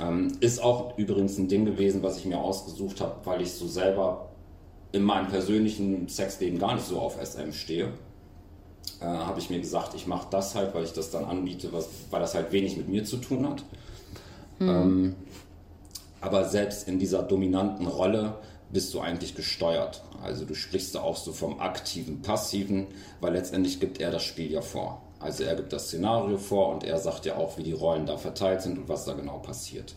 Ähm, 0.00 0.32
ist 0.40 0.62
auch 0.62 0.98
übrigens 0.98 1.38
ein 1.38 1.48
Ding 1.48 1.64
gewesen, 1.64 2.02
was 2.02 2.18
ich 2.18 2.24
mir 2.24 2.38
ausgesucht 2.38 3.00
habe, 3.00 3.16
weil 3.24 3.42
ich 3.42 3.52
so 3.52 3.66
selber 3.66 4.31
in 4.92 5.02
meinem 5.02 5.28
persönlichen 5.28 6.08
Sexleben 6.08 6.58
gar 6.58 6.74
nicht 6.74 6.86
so 6.86 7.00
auf 7.00 7.16
SM 7.22 7.52
stehe, 7.52 7.92
äh, 9.00 9.04
habe 9.04 9.40
ich 9.40 9.50
mir 9.50 9.60
gesagt, 9.60 9.94
ich 9.94 10.06
mache 10.06 10.28
das 10.30 10.54
halt, 10.54 10.74
weil 10.74 10.84
ich 10.84 10.92
das 10.92 11.10
dann 11.10 11.24
anbiete, 11.24 11.72
was, 11.72 11.88
weil 12.10 12.20
das 12.20 12.34
halt 12.34 12.52
wenig 12.52 12.76
mit 12.76 12.88
mir 12.88 13.04
zu 13.04 13.16
tun 13.16 13.48
hat. 13.48 13.64
Mhm. 14.58 14.68
Ähm, 14.68 15.14
aber 16.20 16.44
selbst 16.44 16.86
in 16.86 16.98
dieser 16.98 17.22
dominanten 17.22 17.86
Rolle 17.86 18.36
bist 18.70 18.94
du 18.94 19.00
eigentlich 19.00 19.34
gesteuert. 19.34 20.02
Also 20.22 20.44
du 20.44 20.54
sprichst 20.54 20.94
da 20.94 21.00
auch 21.00 21.16
so 21.16 21.32
vom 21.32 21.60
aktiven, 21.60 22.22
passiven, 22.22 22.86
weil 23.20 23.32
letztendlich 23.32 23.80
gibt 23.80 24.00
er 24.00 24.10
das 24.10 24.22
Spiel 24.22 24.50
ja 24.50 24.62
vor. 24.62 25.02
Also 25.20 25.44
er 25.44 25.56
gibt 25.56 25.72
das 25.72 25.86
Szenario 25.86 26.38
vor 26.38 26.68
und 26.72 26.84
er 26.84 26.98
sagt 26.98 27.26
ja 27.26 27.36
auch, 27.36 27.58
wie 27.58 27.62
die 27.62 27.72
Rollen 27.72 28.06
da 28.06 28.16
verteilt 28.16 28.62
sind 28.62 28.78
und 28.78 28.88
was 28.88 29.04
da 29.04 29.14
genau 29.14 29.38
passiert. 29.38 29.94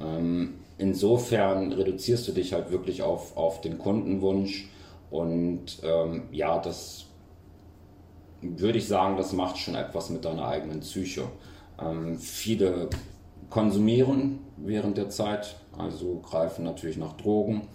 Ähm, 0.00 0.60
insofern 0.78 1.72
reduzierst 1.72 2.26
du 2.28 2.32
dich 2.32 2.52
halt 2.52 2.70
wirklich 2.70 3.02
auf, 3.02 3.36
auf 3.36 3.60
den 3.60 3.78
Kundenwunsch 3.78 4.68
und 5.10 5.80
ähm, 5.82 6.24
ja, 6.30 6.58
das 6.58 7.06
würde 8.40 8.78
ich 8.78 8.86
sagen, 8.86 9.16
das 9.16 9.32
macht 9.32 9.58
schon 9.58 9.74
etwas 9.74 10.10
mit 10.10 10.24
deiner 10.24 10.46
eigenen 10.46 10.80
Psyche. 10.80 11.24
Ähm, 11.80 12.18
viele 12.18 12.88
konsumieren 13.50 14.40
während 14.56 14.96
der 14.96 15.08
Zeit, 15.08 15.56
also 15.76 16.20
greifen 16.20 16.64
natürlich 16.64 16.96
nach 16.96 17.16
Drogen. 17.16 17.68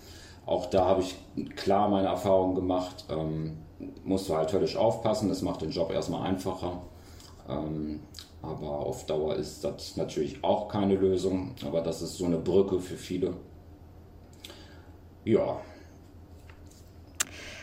Auch 0.46 0.68
da 0.68 0.86
habe 0.86 1.02
ich 1.02 1.16
klar 1.56 1.90
meine 1.90 2.08
Erfahrungen 2.08 2.56
gemacht. 2.56 3.06
Ähm, 3.10 3.58
musst 4.04 4.30
du 4.30 4.36
halt 4.36 4.54
höllisch 4.54 4.78
aufpassen, 4.78 5.30
das 5.30 5.42
macht 5.42 5.62
den 5.62 5.72
Job 5.72 5.92
erstmal 5.92 6.28
einfacher. 6.28 6.82
Ähm, 7.50 8.02
aber 8.44 8.80
auf 8.80 9.06
Dauer 9.06 9.38
ist 9.38 9.64
das 9.64 9.96
natürlich 9.96 10.44
auch 10.44 10.68
keine 10.68 10.96
Lösung. 10.96 11.56
Aber 11.66 11.82
das 11.82 12.02
ist 12.02 12.18
so 12.18 12.26
eine 12.26 12.38
Brücke 12.38 12.80
für 12.80 12.98
viele. 12.98 13.34
Ja. 15.24 15.62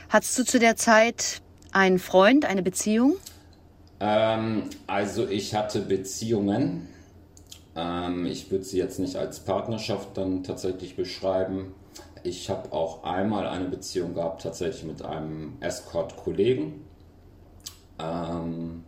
Hattest 0.08 0.38
du 0.38 0.44
zu 0.44 0.58
der 0.58 0.76
Zeit 0.76 1.42
einen 1.70 1.98
Freund, 1.98 2.46
eine 2.46 2.62
Beziehung? 2.62 3.16
Ähm, 4.00 4.70
also 4.86 5.28
ich 5.28 5.54
hatte 5.54 5.80
Beziehungen. 5.80 6.88
Ähm, 7.76 8.24
ich 8.24 8.50
würde 8.50 8.64
sie 8.64 8.78
jetzt 8.78 8.98
nicht 8.98 9.16
als 9.16 9.40
Partnerschaft 9.40 10.16
dann 10.16 10.42
tatsächlich 10.42 10.96
beschreiben. 10.96 11.74
Ich 12.22 12.48
habe 12.48 12.72
auch 12.72 13.04
einmal 13.04 13.46
eine 13.46 13.66
Beziehung 13.66 14.14
gehabt, 14.14 14.42
tatsächlich 14.42 14.84
mit 14.84 15.02
einem 15.02 15.58
Escort-Kollegen. 15.60 16.86
Ähm, 17.98 18.84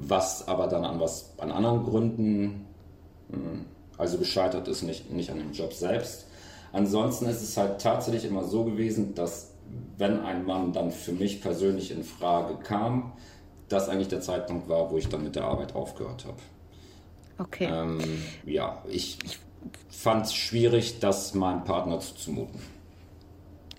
was 0.00 0.48
aber 0.48 0.66
dann 0.66 0.84
an 0.84 1.00
was 1.00 1.32
an 1.38 1.50
anderen 1.50 1.84
Gründen 1.84 2.66
Also 3.98 4.18
gescheitert 4.18 4.68
ist 4.68 4.82
nicht, 4.82 5.10
nicht 5.12 5.30
an 5.30 5.38
dem 5.38 5.52
Job 5.52 5.72
selbst. 5.72 6.26
Ansonsten 6.72 7.26
ist 7.26 7.42
es 7.42 7.56
halt 7.56 7.80
tatsächlich 7.80 8.24
immer 8.24 8.44
so 8.44 8.64
gewesen, 8.64 9.14
dass 9.14 9.52
wenn 9.98 10.20
ein 10.20 10.44
Mann 10.44 10.72
dann 10.72 10.90
für 10.90 11.12
mich 11.12 11.40
persönlich 11.40 11.90
in 11.90 12.02
Frage 12.02 12.56
kam, 12.62 13.12
das 13.68 13.88
eigentlich 13.88 14.08
der 14.08 14.20
Zeitpunkt 14.20 14.68
war, 14.68 14.90
wo 14.90 14.98
ich 14.98 15.08
dann 15.08 15.22
mit 15.22 15.36
der 15.36 15.44
Arbeit 15.44 15.74
aufgehört 15.74 16.24
habe. 16.24 16.38
Okay. 17.38 17.68
Ähm, 17.70 18.00
ja, 18.44 18.82
ich, 18.88 19.18
ich 19.24 19.38
fand 19.88 20.26
es 20.26 20.34
schwierig, 20.34 20.98
das 21.00 21.34
meinem 21.34 21.64
Partner 21.64 22.00
zuzumuten. 22.00 22.60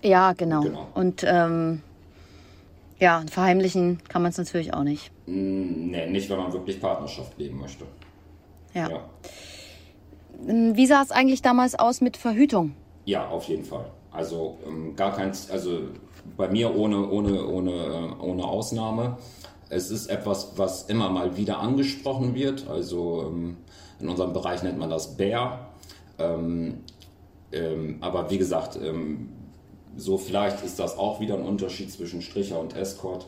ja, 0.02 0.32
genau. 0.32 0.62
genau. 0.62 0.88
Und 0.94 1.24
ähm, 1.26 1.82
ja, 3.00 3.24
verheimlichen 3.30 3.98
kann 4.08 4.22
man 4.22 4.30
es 4.30 4.38
natürlich 4.38 4.72
auch 4.74 4.82
nicht. 4.84 5.10
Nee, 5.26 6.06
nicht, 6.10 6.28
wenn 6.30 6.38
man 6.38 6.52
wirklich 6.52 6.80
Partnerschaft 6.80 7.36
leben 7.38 7.58
möchte. 7.60 7.84
Ja. 8.74 8.88
Ja, 8.90 9.00
Ähm, 10.48 10.76
Wie 10.76 10.86
sah 10.86 11.02
es 11.02 11.10
eigentlich 11.10 11.42
damals 11.42 11.74
aus 11.78 12.00
mit 12.00 12.16
Verhütung? 12.16 12.74
ja 13.06 13.28
auf 13.28 13.44
jeden 13.44 13.64
Fall. 13.64 13.86
Also 14.10 14.58
ähm, 14.66 14.96
gar 14.96 15.12
kein, 15.14 15.32
also 15.50 15.80
bei 16.36 16.48
mir 16.48 16.74
ohne, 16.74 17.08
ohne, 17.10 17.44
ohne, 17.46 17.70
äh, 17.72 18.22
ohne 18.22 18.44
Ausnahme. 18.44 19.18
Es 19.68 19.90
ist 19.90 20.06
etwas, 20.06 20.52
was 20.56 20.84
immer 20.84 21.10
mal 21.10 21.36
wieder 21.36 21.58
angesprochen 21.58 22.34
wird. 22.34 22.66
Also 22.68 23.24
ähm, 23.28 23.56
in 24.00 24.08
unserem 24.08 24.32
Bereich 24.32 24.62
nennt 24.62 24.78
man 24.78 24.88
das 24.90 25.16
Bär. 25.16 25.68
Ähm, 26.18 26.78
ähm, 27.52 27.98
aber 28.00 28.30
wie 28.30 28.38
gesagt, 28.38 28.78
ähm, 28.82 29.28
so 29.96 30.18
vielleicht 30.18 30.64
ist 30.64 30.78
das 30.78 30.98
auch 30.98 31.20
wieder 31.20 31.34
ein 31.34 31.42
Unterschied 31.44 31.90
zwischen 31.92 32.22
Stricher 32.22 32.60
und 32.60 32.76
Escort. 32.76 33.26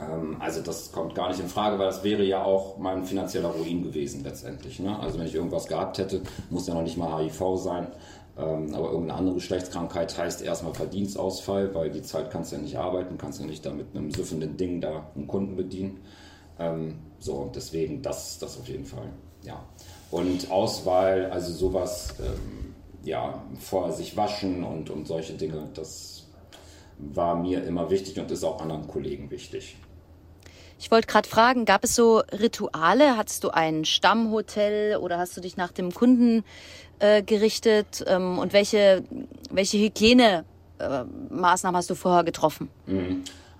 Ähm, 0.00 0.36
also 0.40 0.60
das 0.60 0.92
kommt 0.92 1.14
gar 1.14 1.28
nicht 1.28 1.40
in 1.40 1.48
Frage, 1.48 1.78
weil 1.78 1.86
das 1.86 2.04
wäre 2.04 2.24
ja 2.24 2.44
auch 2.44 2.78
mein 2.78 3.04
finanzieller 3.04 3.48
Ruin 3.48 3.82
gewesen 3.82 4.24
letztendlich. 4.24 4.78
Ne? 4.80 4.98
Also 4.98 5.18
wenn 5.18 5.26
ich 5.26 5.34
irgendwas 5.34 5.66
gehabt 5.66 5.98
hätte, 5.98 6.22
muss 6.50 6.66
ja 6.66 6.74
noch 6.74 6.82
nicht 6.82 6.96
mal 6.96 7.22
HIV 7.22 7.56
sein. 7.56 7.88
Ähm, 8.36 8.74
aber 8.74 8.86
irgendeine 8.90 9.14
andere 9.14 9.34
Geschlechtskrankheit 9.36 10.18
heißt 10.18 10.42
erstmal 10.42 10.74
Verdienstausfall, 10.74 11.72
weil 11.74 11.90
die 11.90 12.02
Zeit 12.02 12.30
kannst 12.30 12.50
du 12.50 12.56
ja 12.56 12.62
nicht 12.62 12.76
arbeiten, 12.76 13.16
kannst 13.16 13.40
ja 13.40 13.46
nicht 13.46 13.64
da 13.64 13.72
mit 13.72 13.94
einem 13.94 14.10
süffenden 14.10 14.56
Ding 14.56 14.80
da 14.80 15.08
einen 15.14 15.28
Kunden 15.28 15.54
bedienen. 15.54 16.00
Ähm, 16.58 16.98
so, 17.20 17.34
und 17.34 17.54
deswegen 17.56 18.02
das, 18.02 18.38
das 18.38 18.58
auf 18.58 18.68
jeden 18.68 18.84
Fall. 18.84 19.08
Ja. 19.42 19.64
Und 20.10 20.50
Auswahl, 20.50 21.30
also 21.30 21.52
sowas, 21.52 22.14
ähm, 22.20 22.63
ja, 23.04 23.42
vorher 23.58 23.92
sich 23.92 24.16
waschen 24.16 24.64
und, 24.64 24.90
und 24.90 25.06
solche 25.06 25.34
Dinge, 25.34 25.68
das 25.74 26.26
war 26.98 27.36
mir 27.36 27.64
immer 27.64 27.90
wichtig 27.90 28.18
und 28.18 28.30
ist 28.30 28.44
auch 28.44 28.60
anderen 28.60 28.86
Kollegen 28.86 29.30
wichtig. 29.30 29.76
Ich 30.78 30.90
wollte 30.90 31.06
gerade 31.06 31.28
fragen, 31.28 31.64
gab 31.64 31.84
es 31.84 31.94
so 31.94 32.22
Rituale? 32.32 33.16
Hattest 33.16 33.44
du 33.44 33.50
ein 33.50 33.84
Stammhotel 33.84 34.96
oder 34.96 35.18
hast 35.18 35.36
du 35.36 35.40
dich 35.40 35.56
nach 35.56 35.72
dem 35.72 35.92
Kunden 35.92 36.44
äh, 36.98 37.22
gerichtet? 37.22 38.04
Ähm, 38.06 38.38
und 38.38 38.52
welche, 38.52 39.04
welche 39.50 39.78
Hygienemaßnahmen 39.78 41.76
hast 41.76 41.90
du 41.90 41.94
vorher 41.94 42.24
getroffen? 42.24 42.68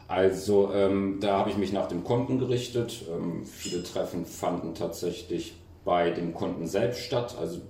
Also 0.08 0.72
ähm, 0.74 1.18
da 1.20 1.38
habe 1.38 1.50
ich 1.50 1.56
mich 1.56 1.72
nach 1.72 1.88
dem 1.88 2.04
Kunden 2.04 2.38
gerichtet. 2.38 3.04
Ähm, 3.10 3.46
viele 3.46 3.82
Treffen 3.82 4.26
fanden 4.26 4.74
tatsächlich 4.74 5.54
bei 5.84 6.10
dem 6.10 6.34
Kunden 6.34 6.66
selbst 6.66 7.00
statt. 7.00 7.36
Also 7.40 7.60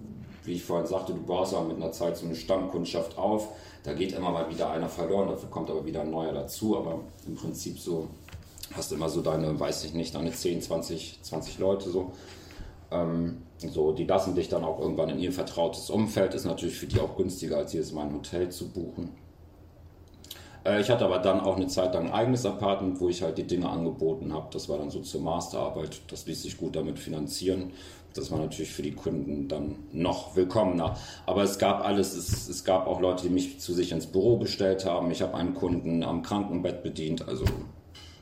wie 0.45 0.53
ich 0.55 0.65
vorhin 0.65 0.87
sagte, 0.87 1.13
du 1.15 1.23
baust 1.23 1.53
ja 1.53 1.61
mit 1.63 1.77
einer 1.77 1.93
Zeit 1.93 2.17
so 2.17 2.27
eine 2.27 2.35
Stammkundschaft 2.35 3.19
auf. 3.19 3.49
Da 3.83 3.93
geht 3.93 4.13
immer 4.13 4.31
mal 4.31 4.49
wieder 4.51 4.71
einer 4.71 4.89
verloren, 4.89 5.29
dafür 5.29 5.51
kommt 5.51 5.71
aber 5.71 5.85
wieder 5.85 6.03
ein 6.03 6.11
neuer 6.11 6.33
dazu. 6.33 6.77
Aber 6.77 7.01
im 7.27 7.35
Prinzip 7.35 7.79
so 7.79 8.09
hast 8.75 8.91
du 8.91 8.97
immer 8.97 9.09
so 9.09 9.21
deine, 9.23 9.59
weiß 9.59 9.85
ich 9.85 9.95
nicht, 9.95 10.15
deine 10.15 10.33
10, 10.33 10.63
20, 10.63 11.19
20 11.23 11.59
Leute 11.59 11.91
so. 11.91 12.13
Ähm, 12.91 13.43
so, 13.59 13.93
die 13.93 14.05
lassen 14.05 14.35
dich 14.35 14.49
dann 14.49 14.65
auch 14.65 14.79
irgendwann 14.81 15.09
in 15.11 15.19
ihr 15.19 15.33
vertrautes 15.33 15.91
Umfeld. 15.91 16.35
Ist 16.35 16.45
natürlich 16.45 16.77
für 16.77 16.87
die 16.87 17.01
auch 17.01 17.17
günstiger, 17.17 17.57
als 17.59 17.73
jedes 17.73 17.93
Mal 17.93 18.07
ein 18.07 18.15
Hotel 18.15 18.51
zu 18.51 18.69
buchen. 18.69 19.11
Äh, 20.65 20.81
Ich 20.81 20.91
hatte 20.91 21.05
aber 21.05 21.19
dann 21.19 21.41
auch 21.41 21.57
eine 21.57 21.67
Zeit 21.67 21.95
lang 21.95 22.07
ein 22.07 22.13
eigenes 22.13 22.45
Apartment, 22.47 23.01
wo 23.01 23.09
ich 23.09 23.23
halt 23.23 23.39
die 23.39 23.47
Dinge 23.47 23.69
angeboten 23.69 24.33
habe. 24.33 24.49
Das 24.53 24.69
war 24.69 24.79
dann 24.79 24.91
so 24.91 25.01
zur 25.01 25.21
Masterarbeit. 25.23 26.03
Das 26.09 26.27
ließ 26.27 26.43
sich 26.43 26.57
gut 26.57 26.77
damit 26.77 26.99
finanzieren. 26.99 27.73
Das 28.15 28.31
war 28.31 28.39
natürlich 28.39 28.73
für 28.73 28.83
die 28.83 28.93
Kunden 28.93 29.49
dann 29.49 29.77
noch 29.93 30.37
willkommener. 30.37 30.97
Aber 31.27 31.43
es 31.43 31.59
gab 31.59 31.85
alles. 31.85 32.15
Es, 32.15 32.49
es 32.49 32.65
gab 32.65 32.87
auch 32.87 33.01
Leute, 33.01 33.25
die 33.25 33.29
mich 33.29 33.59
zu 33.61 33.75
sich 33.75 33.91
ins 33.93 34.07
Büro 34.07 34.39
gestellt 34.39 34.85
haben. 34.85 35.11
Ich 35.11 35.21
habe 35.21 35.35
einen 35.35 35.55
Kunden 35.55 36.03
am 36.05 36.23
Krankenbett 36.23 36.83
bedient, 36.83 37.27
also 37.27 37.45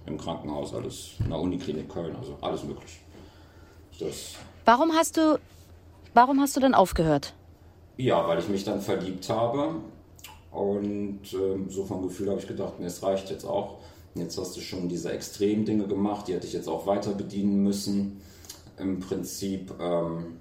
im 0.06 0.16
Krankenhaus, 0.18 0.74
alles 0.74 1.10
in 1.22 1.28
der 1.28 1.38
Uniklinik 1.38 1.88
Köln, 1.88 2.16
also 2.16 2.36
alles 2.40 2.64
möglich. 2.64 3.00
Das, 4.00 4.34
Warum 4.64 4.92
hast 4.92 5.16
du, 5.16 5.38
warum 6.14 6.40
hast 6.40 6.56
du 6.56 6.60
dann 6.60 6.74
aufgehört? 6.74 7.34
ja, 7.98 8.26
weil 8.26 8.38
ich 8.38 8.48
mich 8.48 8.64
dann 8.64 8.80
verliebt 8.80 9.28
habe. 9.28 9.76
Und 10.50 11.20
ähm, 11.34 11.70
so 11.70 11.84
vom 11.84 12.02
Gefühl 12.02 12.30
habe 12.30 12.40
ich 12.40 12.48
gedacht, 12.48 12.74
nee, 12.80 12.86
es 12.86 13.02
reicht 13.02 13.30
jetzt 13.30 13.44
auch. 13.44 13.78
Jetzt 14.14 14.38
hast 14.38 14.56
du 14.56 14.60
schon 14.60 14.88
diese 14.88 15.12
extremen 15.12 15.64
Dinge 15.64 15.86
gemacht, 15.86 16.26
die 16.28 16.34
hätte 16.34 16.46
ich 16.46 16.52
jetzt 16.52 16.68
auch 16.68 16.86
weiter 16.86 17.12
bedienen 17.12 17.62
müssen. 17.62 18.20
Im 18.82 19.00
Prinzip, 19.00 19.72
ähm, 19.80 20.38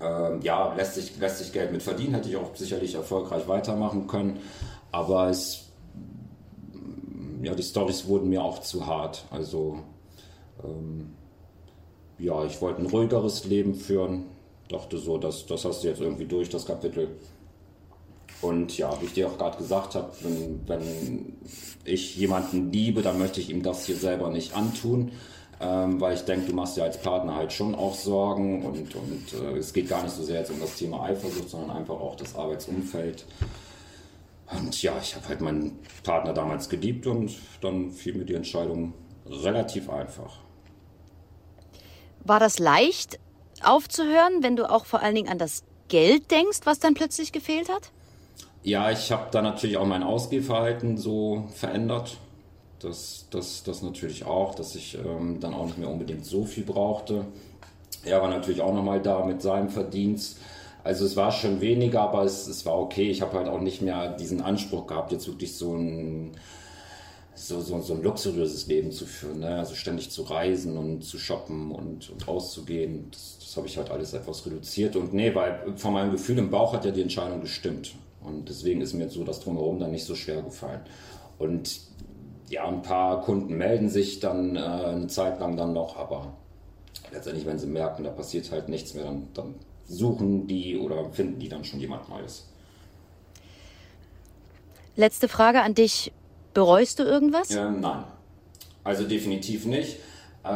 ähm, 0.00 0.40
ja, 0.42 0.74
lässt 0.74 0.94
sich, 0.94 1.16
lässt 1.18 1.38
sich 1.38 1.52
Geld 1.52 1.72
mit 1.72 1.82
verdienen, 1.82 2.14
hätte 2.14 2.28
ich 2.28 2.36
auch 2.36 2.54
sicherlich 2.54 2.94
erfolgreich 2.94 3.46
weitermachen 3.48 4.06
können. 4.06 4.40
Aber 4.92 5.28
es, 5.28 5.70
ja, 7.42 7.54
die 7.54 7.62
Storys 7.62 8.06
wurden 8.06 8.28
mir 8.30 8.42
auch 8.42 8.60
zu 8.60 8.86
hart. 8.86 9.26
Also, 9.30 9.80
ähm, 10.64 11.12
ja, 12.18 12.44
ich 12.44 12.60
wollte 12.60 12.80
ein 12.80 12.86
ruhigeres 12.86 13.44
Leben 13.44 13.74
führen. 13.74 14.24
Dachte 14.68 14.98
so, 14.98 15.18
das, 15.18 15.46
das 15.46 15.64
hast 15.64 15.84
du 15.84 15.88
jetzt 15.88 16.00
irgendwie 16.00 16.24
durch, 16.24 16.48
das 16.48 16.66
Kapitel. 16.66 17.08
Und 18.42 18.76
ja, 18.76 19.00
wie 19.00 19.06
ich 19.06 19.14
dir 19.14 19.28
auch 19.28 19.38
gerade 19.38 19.56
gesagt 19.56 19.94
habe, 19.94 20.10
wenn, 20.22 20.60
wenn 20.66 21.36
ich 21.84 22.16
jemanden 22.16 22.70
liebe, 22.72 23.02
dann 23.02 23.18
möchte 23.18 23.40
ich 23.40 23.50
ihm 23.50 23.62
das 23.62 23.86
hier 23.86 23.96
selber 23.96 24.30
nicht 24.30 24.54
antun. 24.54 25.12
Ähm, 25.58 26.00
weil 26.00 26.14
ich 26.14 26.22
denke, 26.22 26.50
du 26.50 26.54
machst 26.54 26.76
dir 26.76 26.84
als 26.84 27.00
Partner 27.00 27.34
halt 27.34 27.52
schon 27.52 27.74
auch 27.74 27.94
Sorgen 27.94 28.64
und, 28.64 28.94
und 28.94 29.32
äh, 29.32 29.56
es 29.56 29.72
geht 29.72 29.88
gar 29.88 30.02
nicht 30.02 30.14
so 30.14 30.22
sehr 30.22 30.40
jetzt 30.40 30.50
um 30.50 30.60
das 30.60 30.76
Thema 30.76 31.04
Eifersucht, 31.04 31.48
sondern 31.48 31.70
einfach 31.70 31.94
auch 31.94 32.14
das 32.16 32.36
Arbeitsumfeld. 32.36 33.24
Und 34.50 34.82
ja, 34.82 34.92
ich 35.00 35.16
habe 35.16 35.28
halt 35.28 35.40
meinen 35.40 35.78
Partner 36.04 36.32
damals 36.32 36.68
geliebt 36.68 37.06
und 37.06 37.34
dann 37.62 37.90
fiel 37.90 38.14
mir 38.14 38.24
die 38.24 38.34
Entscheidung 38.34 38.92
relativ 39.24 39.88
einfach. 39.88 40.38
War 42.22 42.38
das 42.38 42.58
leicht 42.58 43.18
aufzuhören, 43.62 44.42
wenn 44.42 44.56
du 44.56 44.70
auch 44.70 44.84
vor 44.84 45.00
allen 45.00 45.14
Dingen 45.14 45.28
an 45.28 45.38
das 45.38 45.64
Geld 45.88 46.30
denkst, 46.30 46.60
was 46.64 46.80
dann 46.80 46.94
plötzlich 46.94 47.32
gefehlt 47.32 47.68
hat? 47.68 47.92
Ja, 48.62 48.90
ich 48.90 49.12
habe 49.12 49.28
da 49.30 49.42
natürlich 49.42 49.76
auch 49.76 49.86
mein 49.86 50.02
Ausgehverhalten 50.02 50.98
so 50.98 51.46
verändert. 51.54 52.18
Das, 52.80 53.26
das, 53.30 53.62
das 53.62 53.82
natürlich 53.82 54.24
auch, 54.24 54.54
dass 54.54 54.74
ich 54.74 54.98
ähm, 54.98 55.40
dann 55.40 55.54
auch 55.54 55.66
nicht 55.66 55.78
mehr 55.78 55.90
unbedingt 55.90 56.26
so 56.26 56.44
viel 56.44 56.64
brauchte. 56.64 57.24
Er 58.04 58.20
war 58.20 58.28
natürlich 58.28 58.60
auch 58.60 58.74
nochmal 58.74 59.00
da 59.00 59.24
mit 59.24 59.42
seinem 59.42 59.70
Verdienst. 59.70 60.38
Also 60.84 61.04
es 61.04 61.16
war 61.16 61.32
schon 61.32 61.60
weniger, 61.60 62.02
aber 62.02 62.22
es, 62.22 62.46
es 62.46 62.64
war 62.64 62.78
okay. 62.78 63.10
Ich 63.10 63.22
habe 63.22 63.36
halt 63.36 63.48
auch 63.48 63.60
nicht 63.60 63.82
mehr 63.82 64.16
diesen 64.16 64.40
Anspruch 64.40 64.86
gehabt, 64.86 65.10
jetzt 65.10 65.26
wirklich 65.26 65.56
so 65.56 65.74
ein, 65.74 66.32
so, 67.34 67.60
so, 67.60 67.80
so 67.80 67.94
ein 67.94 68.02
luxuriöses 68.02 68.68
Leben 68.68 68.92
zu 68.92 69.04
führen. 69.04 69.40
Ne? 69.40 69.56
Also 69.56 69.74
ständig 69.74 70.10
zu 70.10 70.22
reisen 70.22 70.76
und 70.76 71.02
zu 71.02 71.18
shoppen 71.18 71.72
und, 71.72 72.10
und 72.10 72.28
auszugehen. 72.28 73.08
Das, 73.10 73.38
das 73.40 73.56
habe 73.56 73.66
ich 73.66 73.78
halt 73.78 73.90
alles 73.90 74.12
etwas 74.12 74.46
reduziert. 74.46 74.94
Und 74.94 75.12
nee, 75.12 75.34
weil 75.34 75.72
von 75.76 75.92
meinem 75.92 76.12
Gefühl 76.12 76.38
im 76.38 76.50
Bauch 76.50 76.72
hat 76.72 76.84
ja 76.84 76.92
die 76.92 77.02
Entscheidung 77.02 77.40
gestimmt. 77.40 77.94
Und 78.22 78.48
deswegen 78.48 78.80
ist 78.80 78.92
mir 78.92 79.08
so 79.08 79.24
das 79.24 79.40
Drumherum 79.40 79.80
dann 79.80 79.90
nicht 79.90 80.04
so 80.04 80.14
schwer 80.14 80.42
gefallen. 80.42 80.82
Und 81.38 81.80
ja, 82.48 82.66
ein 82.66 82.82
paar 82.82 83.22
Kunden 83.22 83.56
melden 83.56 83.88
sich 83.88 84.20
dann 84.20 84.56
äh, 84.56 84.60
eine 84.60 85.06
Zeit 85.08 85.40
lang 85.40 85.56
dann 85.56 85.72
noch, 85.72 85.96
aber 85.96 86.32
letztendlich, 87.12 87.46
wenn 87.46 87.58
sie 87.58 87.66
merken, 87.66 88.04
da 88.04 88.10
passiert 88.10 88.50
halt 88.50 88.68
nichts 88.68 88.94
mehr, 88.94 89.04
dann, 89.04 89.28
dann 89.34 89.54
suchen 89.86 90.46
die 90.46 90.78
oder 90.78 91.10
finden 91.10 91.38
die 91.38 91.48
dann 91.48 91.64
schon 91.64 91.80
jemand 91.80 92.08
Neues. 92.08 92.48
Letzte 94.96 95.28
Frage 95.28 95.62
an 95.62 95.74
dich. 95.74 96.12
Bereust 96.54 96.98
du 96.98 97.02
irgendwas? 97.02 97.50
Ähm, 97.50 97.80
nein, 97.80 98.04
also 98.82 99.04
definitiv 99.04 99.66
nicht. 99.66 99.98
Äh, 100.42 100.48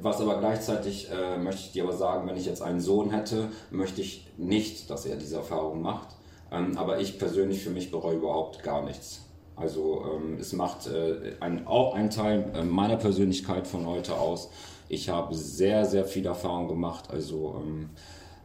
was 0.00 0.20
aber 0.20 0.40
gleichzeitig 0.40 1.08
äh, 1.10 1.38
möchte 1.38 1.60
ich 1.60 1.72
dir 1.72 1.84
aber 1.84 1.92
sagen, 1.92 2.26
wenn 2.26 2.36
ich 2.36 2.46
jetzt 2.46 2.62
einen 2.62 2.80
Sohn 2.80 3.10
hätte, 3.10 3.48
möchte 3.70 4.00
ich 4.00 4.26
nicht, 4.38 4.90
dass 4.90 5.06
er 5.06 5.16
diese 5.16 5.36
Erfahrung 5.36 5.82
macht. 5.82 6.08
Ähm, 6.50 6.76
aber 6.76 6.98
ich 6.98 7.18
persönlich 7.18 7.62
für 7.62 7.70
mich 7.70 7.90
bereue 7.90 8.16
überhaupt 8.16 8.62
gar 8.62 8.82
nichts. 8.84 9.20
Also 9.60 10.04
ähm, 10.16 10.38
es 10.40 10.52
macht 10.52 10.86
äh, 10.86 11.34
ein, 11.40 11.66
auch 11.66 11.94
einen 11.94 12.10
Teil 12.10 12.50
äh, 12.54 12.64
meiner 12.64 12.96
Persönlichkeit 12.96 13.66
von 13.66 13.86
heute 13.86 14.14
aus. 14.14 14.50
Ich 14.88 15.08
habe 15.08 15.34
sehr, 15.34 15.84
sehr 15.84 16.04
viel 16.04 16.26
Erfahrung 16.26 16.66
gemacht, 16.66 17.10
also 17.10 17.62
ähm, 17.62 17.90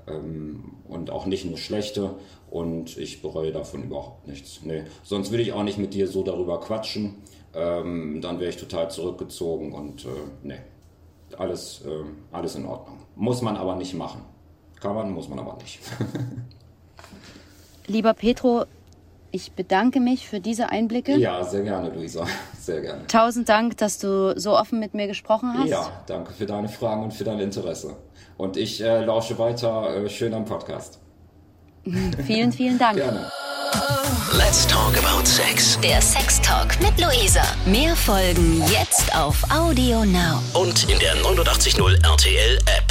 ähm, 0.08 0.74
und 0.88 1.10
auch 1.10 1.26
nicht 1.26 1.46
nur 1.46 1.58
schlechte 1.58 2.16
und 2.52 2.98
ich 2.98 3.22
bereue 3.22 3.52
davon 3.52 3.84
überhaupt 3.84 4.28
nichts. 4.28 4.60
Nee. 4.64 4.84
Sonst 5.04 5.32
würde 5.32 5.44
ich 5.44 5.54
auch 5.54 5.64
nicht 5.64 5.78
mit 5.78 5.94
dir 5.94 6.08
so 6.08 6.24
darüber 6.24 6.60
quatschen. 6.60 7.16
Ähm, 7.54 8.20
dann 8.22 8.40
wäre 8.40 8.50
ich 8.50 8.58
total 8.58 8.92
zurückgezogen 8.92 9.74
und 9.74 10.06
äh, 10.06 10.10
nee. 10.44 10.60
alles, 11.38 11.82
äh, 11.86 12.04
alles 12.32 12.56
in 12.56 12.66
Ordnung. 12.66 12.98
Muss 13.16 13.42
man 13.42 13.56
aber 13.56 13.76
nicht 13.76 13.94
machen. 13.94 14.22
Kann 14.80 14.94
man, 14.94 15.12
muss 15.12 15.30
man 15.30 15.40
aber 15.40 15.58
nicht. 15.62 15.80
Lieber 17.88 18.14
Petro, 18.14 18.66
ich 19.36 19.52
bedanke 19.52 20.00
mich 20.00 20.30
für 20.30 20.40
diese 20.40 20.70
Einblicke. 20.70 21.18
ja, 21.18 21.44
sehr 21.44 21.64
gerne, 21.64 21.90
Luisa. 21.90 22.26
Sehr 22.60 22.82
gerne. 22.82 23.06
Tausend 23.06 23.48
Dank, 23.48 23.78
dass 23.78 24.00
du 24.00 24.34
so 24.40 24.58
offen 24.58 24.80
mit 24.80 24.96
mir 24.96 25.06
gesprochen 25.08 25.54
hast. 25.56 25.70
Ja, 25.70 25.92
danke 26.08 26.34
für 26.34 26.48
deine 26.48 26.68
Fragen 26.68 27.04
und 27.04 27.14
für 27.14 27.24
dein 27.24 27.40
Interesse. 27.40 27.96
Und 28.38 28.58
ich 28.58 28.82
äh, 28.82 29.04
lausche 29.06 29.38
weiter 29.38 30.04
äh, 30.04 30.10
schön 30.10 30.34
am 30.34 30.46
Podcast. 30.46 31.00
Vielen, 32.26 32.52
vielen 32.52 32.80
Dank. 32.80 32.98
Gerne. 32.98 33.30
Let's 34.36 34.66
talk 34.66 34.98
about 34.98 35.26
sex. 35.26 35.78
Der 35.82 36.02
Sex 36.02 36.42
Talk 36.42 36.80
mit 36.82 37.00
Luisa. 37.00 37.44
Mehr 37.66 37.96
Folgen 37.96 38.64
jetzt 38.70 39.16
auf 39.16 39.44
Audio 39.52 40.04
Now. 40.06 40.42
Und 40.54 40.90
in 40.90 40.98
der 41.00 41.16
89.0 41.18 42.04
RTL 42.04 42.58
App. 42.66 42.85